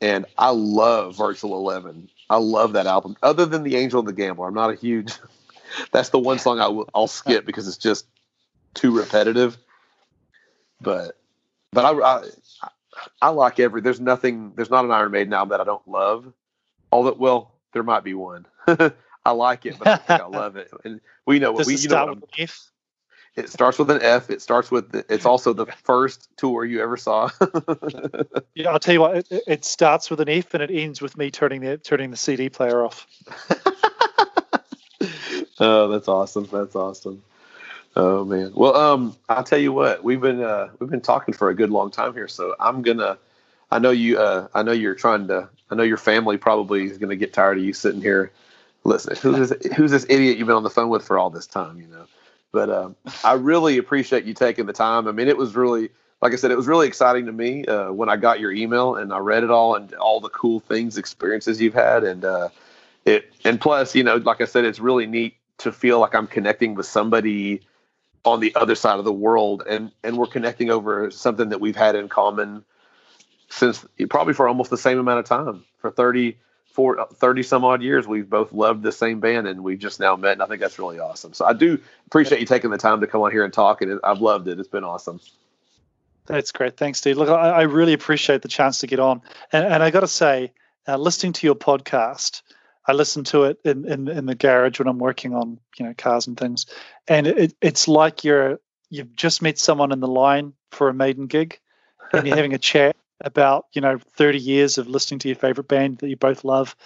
[0.00, 2.08] and I love Virtual Eleven.
[2.28, 3.16] I love that album.
[3.22, 5.12] Other than the Angel and the Gambler, I'm not a huge.
[5.92, 8.08] That's the one song I will I'll skip because it's just
[8.74, 9.56] too repetitive.
[10.80, 11.16] But
[11.70, 12.24] but I, I
[13.22, 13.82] I like every.
[13.82, 14.52] There's nothing.
[14.56, 16.32] There's not an Iron Maiden album that I don't love.
[16.90, 18.46] Although, well, there might be one.
[18.66, 20.72] I like it, but I think I love it.
[20.84, 21.76] And we know what Does we.
[21.76, 22.72] You know what with an F?
[23.38, 24.30] It starts with an F.
[24.30, 24.90] It starts with.
[24.92, 27.30] The, it's also the first tour you ever saw.
[28.54, 29.16] Yeah, I'll tell you what.
[29.18, 32.10] It, it- it starts with an F and it ends with me turning the turning
[32.10, 33.06] the CD player off.
[35.60, 36.48] oh, that's awesome.
[36.52, 37.22] That's awesome.
[37.96, 38.52] Oh man.
[38.54, 40.02] Well, um, I'll tell you what.
[40.04, 43.18] We've been uh, we've been talking for a good long time here, so I'm gonna.
[43.70, 44.18] I know you.
[44.18, 45.48] Uh, I know you're trying to.
[45.70, 48.32] I know your family probably is gonna get tired of you sitting here.
[48.84, 51.46] Listen, who's this, who's this idiot you've been on the phone with for all this
[51.46, 51.80] time?
[51.80, 52.06] You know.
[52.52, 55.06] But um, I really appreciate you taking the time.
[55.06, 55.90] I mean, it was really,
[56.22, 58.96] like I said, it was really exciting to me uh, when I got your email
[58.96, 62.48] and I read it all and all the cool things, experiences you've had, and uh,
[63.04, 63.32] it.
[63.44, 66.74] And plus, you know, like I said, it's really neat to feel like I'm connecting
[66.74, 67.60] with somebody
[68.24, 71.76] on the other side of the world, and and we're connecting over something that we've
[71.76, 72.64] had in common
[73.50, 76.36] since probably for almost the same amount of time for 30
[76.78, 80.14] for 30 some odd years we've both loved the same band and we've just now
[80.14, 81.76] met and i think that's really awesome so i do
[82.06, 84.60] appreciate you taking the time to come on here and talk and i've loved it
[84.60, 85.18] it's been awesome
[86.26, 86.76] That's great.
[86.76, 87.16] Thanks, Steve.
[87.16, 89.22] Look, I, I really appreciate the chance to get on.
[89.50, 90.52] And, and I got to say,
[90.86, 92.42] uh, listening to your podcast,
[92.86, 95.94] I listen to it in, in, in the garage when I'm working on you know
[95.96, 96.66] cars and things,
[97.08, 98.60] and it, it's like you're
[98.90, 101.58] you've just met someone in the line for a maiden gig,
[102.12, 105.68] and you're having a chat about you know 30 years of listening to your favorite
[105.68, 106.76] band that you both love,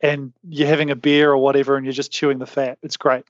[0.00, 2.78] and you're having a beer or whatever, and you're just chewing the fat.
[2.82, 3.24] It's great.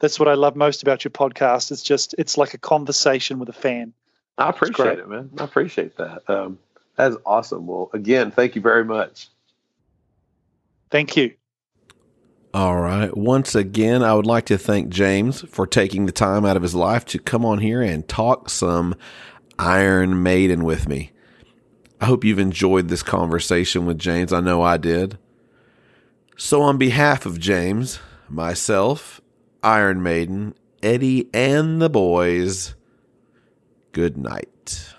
[0.00, 1.70] That's what I love most about your podcast.
[1.70, 3.92] It's just it's like a conversation with a fan.
[4.38, 6.58] i appreciate it man i appreciate that um,
[6.96, 9.28] that's awesome well again thank you very much
[10.90, 11.34] Thank you.
[12.52, 13.16] All right.
[13.16, 16.74] Once again, I would like to thank James for taking the time out of his
[16.74, 18.96] life to come on here and talk some
[19.58, 21.12] Iron Maiden with me.
[22.00, 24.32] I hope you've enjoyed this conversation with James.
[24.32, 25.18] I know I did.
[26.36, 29.20] So, on behalf of James, myself,
[29.62, 32.74] Iron Maiden, Eddie, and the boys,
[33.92, 34.94] good night.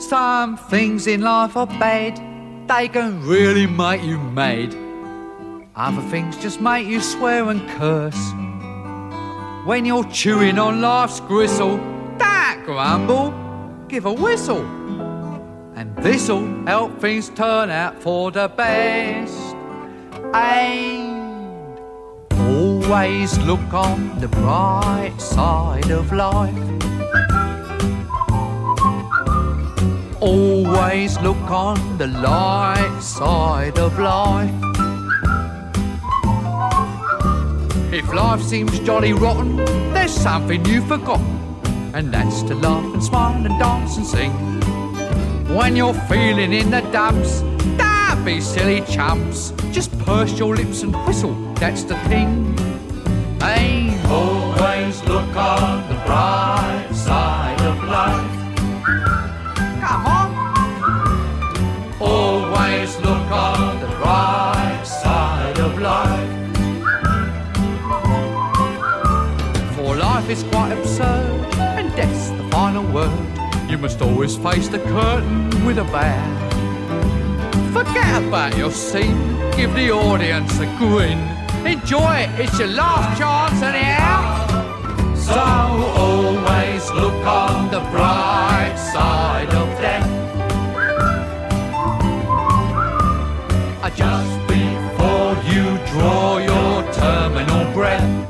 [0.00, 2.16] Some things in life are bad,
[2.68, 4.76] they can really make you mad.
[5.76, 8.32] Other things just make you swear and curse.
[9.66, 11.93] When you're chewing on life's gristle,
[12.64, 13.32] grumble,
[13.88, 14.64] give a whistle.
[15.76, 19.38] And this'll help things turn out for the best.
[20.34, 21.78] And
[22.32, 26.74] always look on the bright side of life.
[30.24, 34.50] always look on the light side of life.
[37.92, 39.56] If life seems jolly rotten,
[39.92, 41.33] there's something you've forgotten,
[41.94, 44.32] and that's to laugh and smile and dance and sing.
[45.56, 47.42] When you're feeling in the dumps,
[47.78, 49.52] don't be silly chumps.
[49.70, 52.58] Just purse your lips and whistle, that's the thing.
[53.38, 58.56] Hey, always look on the bright side of life.
[59.80, 60.30] Come on.
[62.00, 66.30] Always look on the bright side of life.
[69.76, 71.43] For life is quite absurd,
[72.76, 73.70] a word.
[73.70, 76.24] You must always face the curtain with a bow.
[77.72, 81.18] Forget about your scene, give the audience a grin.
[81.64, 84.46] Enjoy it, it's your last chance anyhow.
[85.14, 90.10] So always look on the bright side of death.
[93.94, 98.23] Just before you draw your terminal breath.